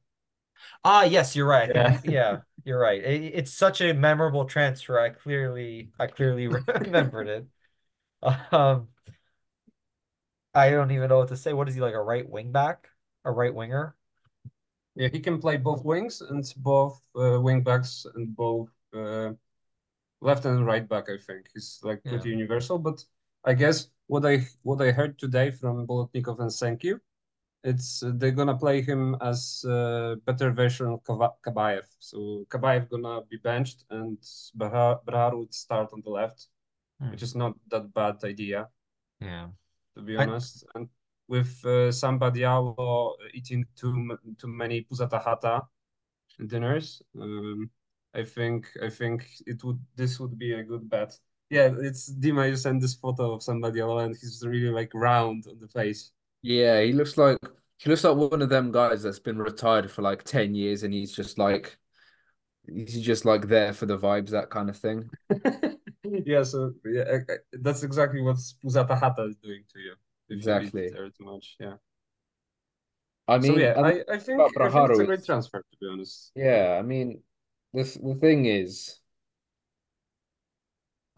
Ah, 0.84 1.04
yes, 1.04 1.34
you're 1.36 1.46
right. 1.46 1.74
Yeah. 1.74 2.00
yeah, 2.04 2.40
you're 2.64 2.78
right. 2.78 3.02
It, 3.02 3.32
it's 3.34 3.52
such 3.52 3.80
a 3.80 3.92
memorable 3.94 4.44
transfer. 4.44 4.98
I 4.98 5.10
clearly, 5.10 5.90
I 5.98 6.06
clearly 6.06 6.48
remembered 6.80 7.28
it. 7.28 7.46
Um, 8.52 8.88
I 10.54 10.70
don't 10.70 10.90
even 10.90 11.08
know 11.08 11.18
what 11.18 11.28
to 11.28 11.36
say. 11.36 11.52
What 11.52 11.68
is 11.68 11.74
he 11.74 11.80
like? 11.80 11.94
A 11.94 12.02
right 12.02 12.28
wing 12.28 12.50
back? 12.52 12.88
A 13.24 13.30
right 13.30 13.54
winger? 13.54 13.96
Yeah, 14.94 15.08
he 15.08 15.20
can 15.20 15.40
play 15.40 15.56
both 15.58 15.84
wings 15.84 16.20
and 16.22 16.44
both 16.58 17.00
uh, 17.14 17.38
wing 17.40 17.62
backs 17.62 18.06
and 18.14 18.34
both 18.34 18.70
uh, 18.94 19.32
left 20.20 20.44
and 20.46 20.66
right 20.66 20.88
back. 20.88 21.08
I 21.10 21.18
think 21.18 21.48
he's 21.54 21.80
like 21.84 22.06
pretty 22.06 22.28
Yeah. 22.28 22.30
universal. 22.30 22.78
But 22.78 23.04
I 23.44 23.54
guess 23.54 23.88
what 24.08 24.26
I 24.26 24.46
what 24.62 24.82
I 24.82 24.92
heard 24.92 25.18
today 25.18 25.50
from 25.52 25.86
Bolotnikov 25.86 26.40
and 26.40 26.50
Senki, 26.50 27.00
it's 27.70 28.02
they're 28.18 28.36
gonna 28.40 28.56
play 28.56 28.80
him 28.80 29.16
as 29.20 29.64
a 29.68 30.16
better 30.24 30.50
version 30.52 30.86
of 30.86 31.02
Kabayev. 31.46 31.86
So 31.98 32.46
Kabayev 32.48 32.88
gonna 32.88 33.22
be 33.30 33.38
benched 33.48 33.84
and 33.90 34.18
Bahar 34.54 35.36
would 35.36 35.52
start 35.52 35.88
on 35.92 36.00
the 36.04 36.10
left, 36.10 36.48
Hmm. 37.00 37.10
which 37.10 37.22
is 37.22 37.34
not 37.34 37.52
that 37.70 37.92
bad 37.92 38.16
idea 38.24 38.68
Yeah. 39.20 39.48
to 39.96 40.02
be 40.02 40.16
I- 40.16 40.22
honest. 40.22 40.64
And 40.74 40.88
with 41.28 41.52
uh, 41.64 41.90
Samba 41.92 42.30
Diallo 42.30 43.14
eating 43.34 43.66
too 43.74 43.92
too 44.40 44.48
many 44.48 44.82
Puzata 44.84 45.18
Hata 45.26 45.66
dinners, 46.46 47.02
um, 47.20 47.70
I 48.14 48.22
think 48.24 48.68
I 48.82 48.90
think 48.90 49.26
it 49.46 49.62
would 49.64 49.80
this 49.96 50.20
would 50.20 50.38
be 50.38 50.52
a 50.54 50.62
good 50.62 50.88
bet. 50.88 51.18
Yeah, 51.50 51.74
it's 51.78 52.10
Dima. 52.12 52.48
You 52.48 52.56
sent 52.56 52.80
this 52.80 52.94
photo 52.94 53.34
of 53.34 53.42
Samba 53.42 53.70
Diallo, 53.70 54.04
and 54.04 54.14
he's 54.16 54.42
really 54.46 54.70
like 54.80 54.92
round 54.94 55.46
on 55.50 55.58
the 55.58 55.68
face. 55.68 56.12
Yeah, 56.48 56.80
he 56.82 56.92
looks 56.92 57.16
like 57.18 57.38
he 57.78 57.90
looks 57.90 58.04
like 58.04 58.16
one 58.16 58.40
of 58.42 58.48
them 58.48 58.70
guys 58.72 59.02
that's 59.02 59.18
been 59.18 59.38
retired 59.38 59.90
for 59.90 60.02
like 60.02 60.22
10 60.24 60.54
years 60.54 60.82
and 60.82 60.94
he's 60.94 61.12
just 61.12 61.38
like 61.38 61.78
he's 62.66 63.00
just 63.02 63.24
like 63.24 63.48
there 63.48 63.72
for 63.74 63.86
the 63.86 63.98
vibes, 63.98 64.30
that 64.30 64.50
kind 64.50 64.70
of 64.70 64.76
thing. 64.78 65.10
yeah, 66.04 66.42
so 66.42 66.72
yeah, 66.84 67.18
that's 67.52 67.82
exactly 67.82 68.20
what 68.20 68.36
Puzata 68.64 68.98
Hata 68.98 69.24
is 69.24 69.36
doing 69.36 69.64
to 69.72 69.78
you 69.80 69.94
Exactly. 70.30 70.90
you 70.90 70.96
there 70.96 71.10
too 71.10 71.24
much. 71.24 71.56
Yeah. 71.60 71.74
I 73.28 73.38
So 73.38 73.56
mean, 73.56 73.58
yeah, 73.58 73.74
I, 73.82 74.02
I 74.12 74.18
think 74.18 74.56
I 74.60 74.68
think 74.68 74.88
it's 74.88 74.98
a 74.98 75.04
great 75.04 75.24
transfer 75.24 75.58
to 75.60 75.76
be 75.80 75.86
honest. 75.88 76.32
yeah, 76.34 76.76
I 76.78 76.82
mean, 76.82 77.22
the 77.72 77.82
the 78.02 78.14
thing 78.20 78.46
is, 78.46 79.00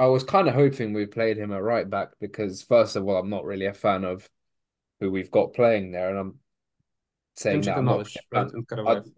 I 0.01 0.07
was 0.07 0.25
kind 0.25 0.49
of 0.49 0.55
hoping 0.55 0.93
we 0.93 1.07
played 1.07 1.37
him 1.39 1.53
at 1.53 1.63
right 1.63 1.89
back 1.89 2.19
because 2.21 2.63
first 2.63 2.97
of 2.97 3.07
all, 3.09 3.17
I'm 3.17 3.31
not 3.31 3.45
really 3.45 3.67
a 3.67 3.75
fan 3.75 4.05
of 4.05 4.29
who 5.01 5.11
we've 5.11 5.31
got 5.31 5.55
playing 5.55 5.93
there, 5.93 6.11
and 6.11 6.19
I'm 6.19 6.39
saying 7.37 7.63
that 7.63 7.77
I'm 7.77 7.85
not 7.85 7.99
Timchiko 7.99 8.17
really 8.33 8.53
a 8.83 8.85
right? 8.85 9.03
fan. 9.03 9.13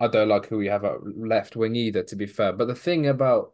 I, 0.00 0.04
I 0.04 0.08
don't 0.08 0.28
like 0.28 0.46
who 0.46 0.58
we 0.58 0.66
have 0.68 0.84
at 0.84 1.16
left 1.16 1.56
wing 1.56 1.76
either, 1.76 2.02
to 2.04 2.16
be 2.16 2.26
fair. 2.26 2.52
But 2.52 2.68
the 2.68 2.74
thing 2.74 3.06
about 3.06 3.52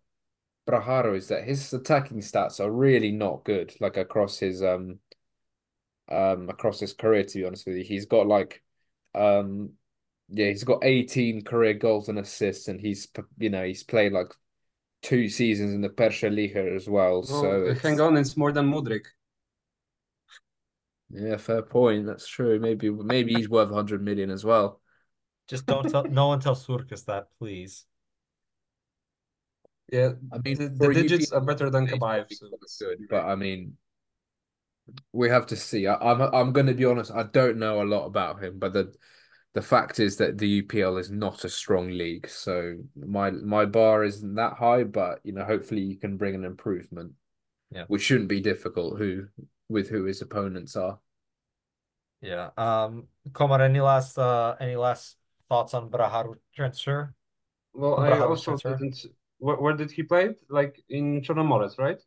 Braharo 0.69 1.17
is 1.17 1.29
that 1.29 1.45
his 1.45 1.73
attacking 1.73 2.21
stats 2.21 2.61
are 2.61 2.71
really 2.71 3.13
not 3.13 3.45
good, 3.45 3.75
like 3.81 3.97
across 3.97 4.39
his 4.39 4.63
um 4.63 5.01
um 6.09 6.49
across 6.49 6.81
his 6.81 6.93
career, 6.93 7.25
to 7.25 7.39
be 7.39 7.45
honest 7.45 7.67
with 7.67 7.77
you. 7.77 7.85
He's 7.85 8.07
got 8.07 8.27
like 8.27 8.63
um 9.15 9.71
yeah, 10.29 10.49
he's 10.49 10.65
got 10.65 10.85
18 10.85 11.43
career 11.45 11.75
goals 11.75 12.09
and 12.09 12.19
assists, 12.19 12.69
and 12.69 12.81
he's 12.81 13.09
you 13.39 13.51
know, 13.51 13.65
he's 13.65 13.85
played 13.85 14.13
like 14.13 14.33
two 15.03 15.29
seasons 15.29 15.73
in 15.73 15.81
the 15.81 15.89
Persha 15.89 16.35
Liga 16.35 16.75
as 16.75 16.89
well. 16.89 17.23
So 17.23 17.53
Well, 17.53 17.71
it's 17.71 17.83
hang 17.83 18.01
on, 18.01 18.17
it's 18.17 18.37
more 18.37 18.53
than 18.53 18.71
Mudryk. 18.71 19.05
Yeah, 21.11 21.37
fair 21.37 21.63
point. 21.63 22.07
That's 22.07 22.27
true. 22.27 22.59
Maybe 22.59 22.91
maybe 22.91 23.35
he's 23.35 23.49
worth 23.49 23.69
100 23.69 24.03
million 24.03 24.31
as 24.31 24.45
well. 24.45 24.81
Just 25.49 25.67
don't 25.67 25.89
tell 25.89 26.05
no 26.05 26.29
one 26.29 26.41
tell 26.41 26.57
Surkis 26.57 27.05
that, 27.07 27.29
please. 27.39 27.87
Yeah, 29.93 30.13
I 30.33 30.39
mean, 30.39 30.59
the, 30.59 30.69
the 30.69 30.89
digits 30.89 31.31
UPL 31.31 31.37
are 31.37 31.41
better 31.41 31.71
than 31.71 31.87
he's 31.87 31.95
Kabayev, 31.95 32.27
so 32.33 32.49
quite 32.49 32.61
it's 32.63 32.79
good, 32.81 32.99
but 33.09 33.25
I 33.25 33.37
mean, 33.37 33.77
we 35.13 35.29
have 35.29 35.47
to 35.47 35.57
see. 35.57 35.87
I, 35.87 35.95
I'm 35.95 36.21
I'm 36.21 36.53
going 36.53 36.67
to 36.67 36.75
be 36.75 36.85
honest. 36.85 37.13
I 37.13 37.25
don't 37.25 37.59
know 37.59 37.83
a 37.83 37.85
lot 37.85 38.07
about 38.07 38.43
him, 38.43 38.59
but 38.59 38.73
the 38.73 38.93
the 39.55 39.63
fact 39.63 40.01
is 40.01 40.17
that 40.17 40.39
the 40.39 40.63
UPL 40.63 40.99
is 41.01 41.11
not 41.11 41.45
a 41.45 41.49
strong 41.49 41.89
league, 41.89 42.29
so 42.29 42.77
my 42.97 43.31
my 43.31 43.65
bar 43.65 44.05
isn't 44.05 44.35
that 44.35 44.55
high. 44.55 44.85
But 44.85 45.21
you 45.25 45.33
know, 45.33 45.45
hopefully, 45.45 45.83
you 45.83 45.97
can 45.97 46.17
bring 46.17 46.35
an 46.35 46.45
improvement, 46.45 47.13
Yeah. 47.71 47.85
which 47.87 48.03
shouldn't 48.03 48.29
be 48.29 48.41
difficult. 48.41 48.99
Who 48.99 49.27
with 49.69 49.89
who 49.91 50.05
his 50.05 50.23
opponents 50.23 50.77
are. 50.77 51.01
Yeah. 52.21 52.51
Um, 52.57 53.09
Komar, 53.31 53.61
any 53.61 53.81
last 53.81 54.19
uh 54.19 54.57
any 54.61 54.77
last 54.77 55.17
thoughts 55.49 55.75
on 55.75 55.91
Braharu 55.91 56.37
transfer? 56.55 57.15
Well, 57.75 57.97
On 57.97 58.07
I 58.07 58.21
also 58.21 58.57
transfer? 58.57 58.59
didn't. 58.59 58.97
Where, 59.39 59.57
where 59.57 59.75
did 59.77 59.91
he 59.91 60.03
play? 60.03 60.35
Like 60.49 60.83
in 60.89 61.21
Chornomorets, 61.23 61.79
right? 61.79 62.01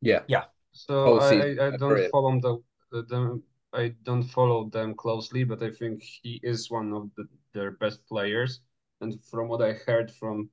Yeah, 0.00 0.22
Yeah. 0.26 0.44
So 0.72 1.18
I, 1.18 1.28
I, 1.28 1.30
season, 1.30 1.58
I, 1.60 1.66
I 1.68 1.70
a 1.70 1.78
don't 1.78 1.78
career. 1.78 2.10
follow 2.10 2.40
the, 2.40 2.62
the 2.92 3.02
them. 3.04 3.42
I 3.72 3.88
don't 4.04 4.24
follow 4.24 4.68
them 4.70 4.94
closely, 4.94 5.44
but 5.44 5.62
I 5.62 5.70
think 5.70 6.02
he 6.02 6.40
is 6.42 6.70
one 6.70 6.92
of 6.92 7.10
the, 7.16 7.28
their 7.52 7.72
best 7.72 8.06
players. 8.06 8.60
And 9.00 9.22
from 9.24 9.48
what 9.48 9.62
I 9.62 9.72
heard 9.74 10.10
from 10.12 10.50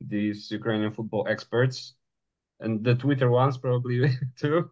these 0.00 0.50
Ukrainian 0.50 0.92
football 0.92 1.26
experts 1.28 1.94
and 2.60 2.84
the 2.84 2.94
Twitter 2.96 3.30
ones 3.30 3.58
probably 3.58 4.10
too, 4.36 4.70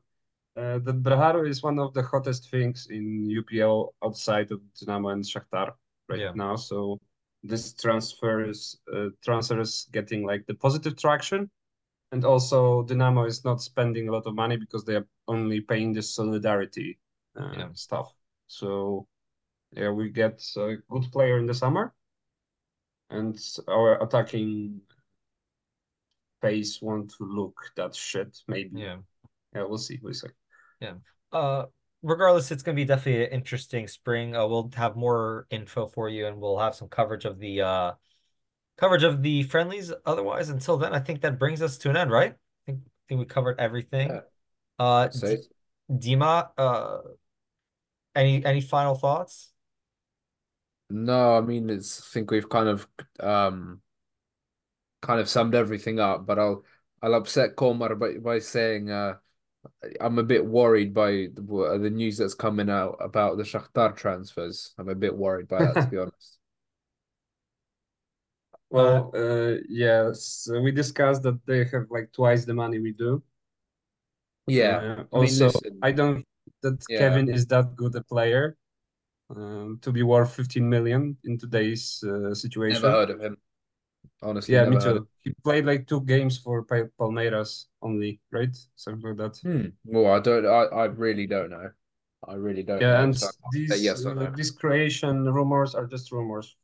uh, 0.57 0.79
that 0.79 1.03
Braharu 1.03 1.49
is 1.49 1.63
one 1.63 1.79
of 1.79 1.93
the 1.95 2.03
hottest 2.03 2.51
things 2.51 2.87
in 2.91 3.29
UPL 3.29 3.95
outside 4.03 4.51
of 4.51 4.61
Dynamo 4.75 5.11
and 5.11 5.25
Shakhtar 5.25 5.75
right 6.09 6.21
Yeah. 6.21 6.33
now. 6.35 6.57
So 6.57 6.99
this 7.43 7.75
transfer 7.75 8.49
is 8.49 8.79
uh, 8.93 9.09
transfer 9.23 9.61
is 9.61 9.89
getting 9.93 10.25
like 10.27 10.47
the 10.47 10.55
positive 10.55 10.97
traction, 10.97 11.51
and 12.13 12.25
also 12.25 12.83
Dynamo 12.85 13.25
is 13.27 13.45
not 13.45 13.61
spending 13.61 14.09
a 14.09 14.13
lot 14.13 14.27
of 14.27 14.35
money 14.35 14.57
because 14.57 14.85
they 14.85 14.97
are 14.97 15.07
only 15.29 15.61
paying 15.61 15.93
the 15.93 16.03
solidarity 16.03 16.99
uh, 17.39 17.53
Yeah. 17.59 17.69
stuff. 17.75 18.13
So 18.47 19.07
yeah, 19.73 19.91
we 19.91 20.09
get 20.11 20.43
a 20.57 20.77
good 20.89 21.13
player 21.13 21.39
in 21.39 21.47
the 21.47 21.55
summer, 21.55 21.93
and 23.11 23.39
our 23.69 24.03
attacking 24.03 24.81
phase 26.41 26.81
want 26.83 27.11
to 27.19 27.25
look 27.25 27.73
that 27.77 27.95
shit 27.95 28.39
maybe. 28.49 28.81
Yeah. 28.81 28.97
Yeah, 29.55 29.65
we'll 29.65 29.79
see. 29.79 29.99
We'll 30.03 30.15
see. 30.15 30.29
Uh, 31.33 31.65
regardless, 32.03 32.51
it's 32.51 32.63
gonna 32.63 32.77
be 32.77 32.85
definitely 32.85 33.25
an 33.25 33.33
interesting 33.33 33.89
spring. 33.89 34.37
Uh, 34.37 34.47
we'll 34.47 34.71
have 34.77 34.97
more 34.97 35.47
info 35.51 35.87
for 35.87 36.09
you, 36.09 36.27
and 36.27 36.39
we'll 36.41 36.59
have 36.59 36.75
some 36.75 36.89
coverage 36.89 37.25
of 37.25 37.39
the 37.39 37.61
uh 37.63 37.93
coverage 38.79 39.03
of 39.05 39.23
the 39.23 39.43
friendlies. 39.45 39.93
Otherwise, 40.05 40.49
until 40.49 40.77
then, 40.77 40.93
I 40.95 41.01
think 41.01 41.23
that 41.23 41.39
brings 41.39 41.63
us 41.63 41.79
to 41.79 41.91
an 41.91 41.97
end, 41.97 42.11
right? 42.11 42.33
I 42.33 42.37
think, 42.67 42.81
I 42.87 42.91
think 43.09 43.19
we 43.21 43.27
covered 43.27 43.59
everything. 43.61 44.09
Yeah. 44.09 44.21
Uh, 44.79 45.09
D 45.09 45.37
Dima, 45.91 46.51
uh, 46.59 46.99
any 48.15 48.45
any 48.45 48.61
final 48.61 48.95
thoughts? 48.95 49.53
no, 50.91 51.37
I 51.37 51.41
mean, 51.41 51.71
it's 51.71 52.01
I 52.01 52.05
think 52.13 52.31
we've 52.31 52.49
kind 52.49 52.69
of 52.69 52.87
um 53.21 53.81
kind 55.03 55.21
of 55.21 55.29
summed 55.29 55.55
everything 55.55 56.01
up, 56.01 56.27
but 56.27 56.39
I'll 56.39 56.65
I'll 57.03 57.15
upset 57.15 57.57
Komar 57.57 57.99
by 57.99 58.19
by 58.19 58.39
saying 58.39 58.91
uh 58.91 59.17
I'm 60.01 60.19
a 60.19 60.23
bit 60.23 60.45
worried 60.45 60.95
by 60.95 61.29
the, 61.35 61.79
the 61.81 61.91
news 61.91 62.19
that's 62.19 62.35
coming 62.35 62.71
out 62.71 62.97
about 63.01 63.37
the 63.37 63.43
Shakhtar 63.45 63.95
transfers. 63.97 64.75
I'm 64.79 64.89
a 64.89 64.95
bit 64.95 65.17
worried 65.17 65.49
by 65.49 65.61
that, 65.61 65.75
to 65.75 65.87
be 65.89 65.99
honest. 65.99 66.39
Well, 68.71 69.13
uh, 69.15 69.59
yes, 69.69 70.49
we 70.51 70.73
discussed 70.73 71.23
that 71.23 71.39
they 71.47 71.65
have 71.65 71.87
like 71.91 72.13
twice 72.13 72.45
the 72.45 72.55
money 72.55 72.79
we 72.79 72.93
do. 72.93 73.23
Yeah, 74.49 74.79
Uh, 74.79 75.05
I 75.13 75.19
mean, 75.19 75.43
also, 75.43 75.61
I 75.83 75.93
don't 75.93 76.15
think 76.17 76.27
that 76.63 76.87
Yeah. 76.89 76.99
Kevin 76.99 77.29
is 77.29 77.47
that 77.47 77.77
good 77.77 77.95
a 77.97 78.03
player 78.03 78.57
um, 79.31 79.79
to 79.83 79.93
be 79.93 80.03
worth 80.03 80.35
15 80.35 80.69
million 80.69 81.17
in 81.25 81.39
today's 81.39 82.03
uh, 82.05 82.35
situation. 82.35 82.83
never 82.83 82.91
heard 82.93 83.11
of 83.11 83.21
him. 83.21 83.37
Honestly, 84.23 84.59
Yeah, 84.59 84.65
me 84.67 84.77
too. 84.79 85.09
He 85.23 85.33
played 85.45 85.65
like 85.67 85.87
two 85.87 86.01
games 86.03 86.39
for 86.39 86.65
Palmeiras 86.65 87.67
only, 87.83 88.21
right? 88.31 88.57
Something 88.77 89.17
like 89.17 89.19
that. 89.19 89.43
Hmm. 89.43 89.67
Well, 89.85 90.13
I 90.13 90.21
don't. 90.21 90.47
I, 90.47 90.65
I 90.65 90.85
really 90.87 91.27
don't 91.27 91.51
know. 91.51 91.71
I 92.27 92.35
really 92.35 92.63
don't 92.63 92.89
Yeah, 92.89 92.91
know. 92.91 93.05
and 93.05 93.17
So 93.17 93.31
these 93.51 93.75
yes 93.77 94.05
uh, 94.05 94.15
no. 94.15 94.33
these 94.35 94.51
Croatian 94.51 95.25
rumors 95.25 95.75
are 95.75 95.87
just 95.87 96.13
rumors 96.13 96.57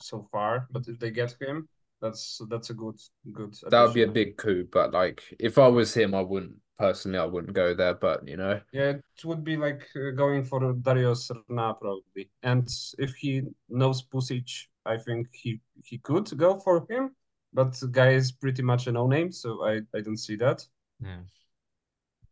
so 0.00 0.28
far. 0.32 0.68
But 0.70 0.88
if 0.88 0.98
they 1.00 1.10
get 1.10 1.36
him, 1.40 1.68
that's 2.00 2.40
that's 2.50 2.70
a 2.70 2.74
good 2.74 3.00
good 3.32 3.54
That 3.70 3.82
would 3.82 3.92
be 3.94 4.02
a 4.02 4.06
big 4.08 4.36
coup, 4.36 4.68
but 4.70 4.92
like 4.92 5.22
if 5.38 5.58
I 5.58 5.68
was 5.68 5.94
him, 5.94 6.14
I 6.14 6.20
wouldn't 6.22 6.60
personally. 6.78 7.18
I 7.18 7.24
wouldn't 7.24 7.54
go 7.54 7.74
there. 7.74 7.94
But 7.94 8.26
you 8.28 8.36
know, 8.36 8.60
Yeah, 8.72 8.90
it 9.16 9.24
would 9.24 9.44
be 9.44 9.56
like 9.56 9.88
uh, 9.96 10.10
going 10.10 10.44
for 10.44 10.72
Dario 10.74 11.14
Srna 11.14 11.78
probably. 11.80 12.28
And 12.42 12.68
if 12.98 13.14
he 13.14 13.42
knows 13.68 14.02
Pusic, 14.02 14.66
I 14.86 14.96
think 14.98 15.28
he 15.32 15.60
he 15.84 15.98
could 15.98 16.36
go 16.36 16.58
for 16.60 16.86
him. 16.90 17.14
But 17.52 17.74
the 17.74 17.86
guy 17.86 18.10
is 18.10 18.32
pretty 18.32 18.62
much 18.62 18.88
a 18.88 18.92
no-name, 18.92 19.30
so 19.30 19.64
I, 19.64 19.80
I 19.94 20.00
don't 20.00 20.16
see 20.16 20.34
that. 20.36 20.66
Yeah. 21.00 21.20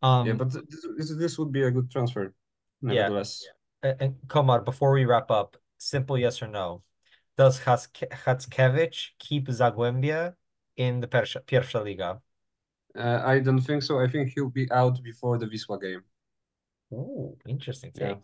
Yeah, 0.01 0.31
Um, 0.33 0.37
but 0.37 0.51
this, 0.51 1.15
this 1.15 1.39
would 1.39 1.53
be 1.53 1.63
a 1.63 1.71
good 1.71 1.89
transfer, 1.89 2.33
Yeah. 2.81 2.93
nevertheless. 3.07 3.47
and, 3.81 4.01
and 4.01 4.15
Komar, 4.27 4.65
before 4.65 4.91
we 4.91 5.05
wrap 5.05 5.31
up, 5.31 5.55
simple 5.77 6.17
yes 6.17 6.41
or 6.41 6.47
no. 6.49 6.83
Does 7.37 7.61
Haske- 7.61 8.11
Hackiewicz 8.11 9.11
keep 9.17 9.47
Zagłębie 9.47 10.35
in 10.75 10.99
the 10.99 11.07
Pierwsza 11.07 11.81
Liga? 11.83 12.21
Uh, 12.93 13.21
I 13.25 13.39
don't 13.39 13.61
think 13.61 13.81
so. 13.81 13.99
I 13.99 14.07
think 14.09 14.33
he'll 14.35 14.49
be 14.51 14.69
out 14.71 15.01
before 15.01 15.37
the 15.37 15.47
Wisła 15.47 15.79
game. 15.81 16.03
Ooh, 16.93 17.37
interesting 17.47 17.91
Yeah. 17.95 18.15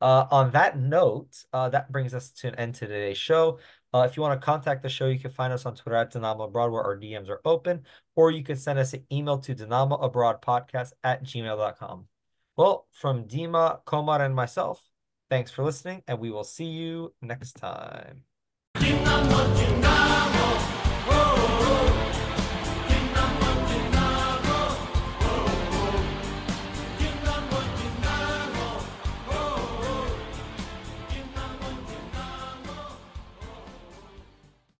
Uh, 0.00 0.26
on 0.30 0.50
that 0.50 0.78
note, 0.78 1.44
uh, 1.52 1.68
that 1.70 1.90
brings 1.90 2.14
us 2.14 2.30
to 2.30 2.48
an 2.48 2.54
end 2.56 2.74
to 2.76 2.86
today's 2.86 3.16
show. 3.16 3.58
Uh, 3.92 4.06
if 4.08 4.16
you 4.16 4.22
want 4.22 4.38
to 4.38 4.44
contact 4.44 4.82
the 4.82 4.88
show, 4.88 5.06
you 5.06 5.18
can 5.18 5.30
find 5.30 5.52
us 5.52 5.64
on 5.64 5.74
Twitter 5.74 5.96
at 5.96 6.10
Dynamo 6.10 6.44
Abroad, 6.44 6.70
where 6.70 6.82
our 6.82 6.96
DMs 6.96 7.28
are 7.28 7.40
open, 7.44 7.84
or 8.16 8.30
you 8.30 8.42
can 8.42 8.56
send 8.56 8.78
us 8.78 8.92
an 8.92 9.04
email 9.10 9.38
to 9.38 9.54
dynamoabroadpodcast 9.54 10.92
at 11.02 11.24
gmail.com. 11.24 12.06
Well, 12.56 12.86
from 12.92 13.24
Dima, 13.24 13.84
Komar, 13.84 14.20
and 14.20 14.34
myself, 14.34 14.82
thanks 15.30 15.50
for 15.50 15.64
listening, 15.64 16.02
and 16.06 16.18
we 16.18 16.30
will 16.30 16.44
see 16.44 16.66
you 16.66 17.14
next 17.22 17.52
time. 17.54 18.24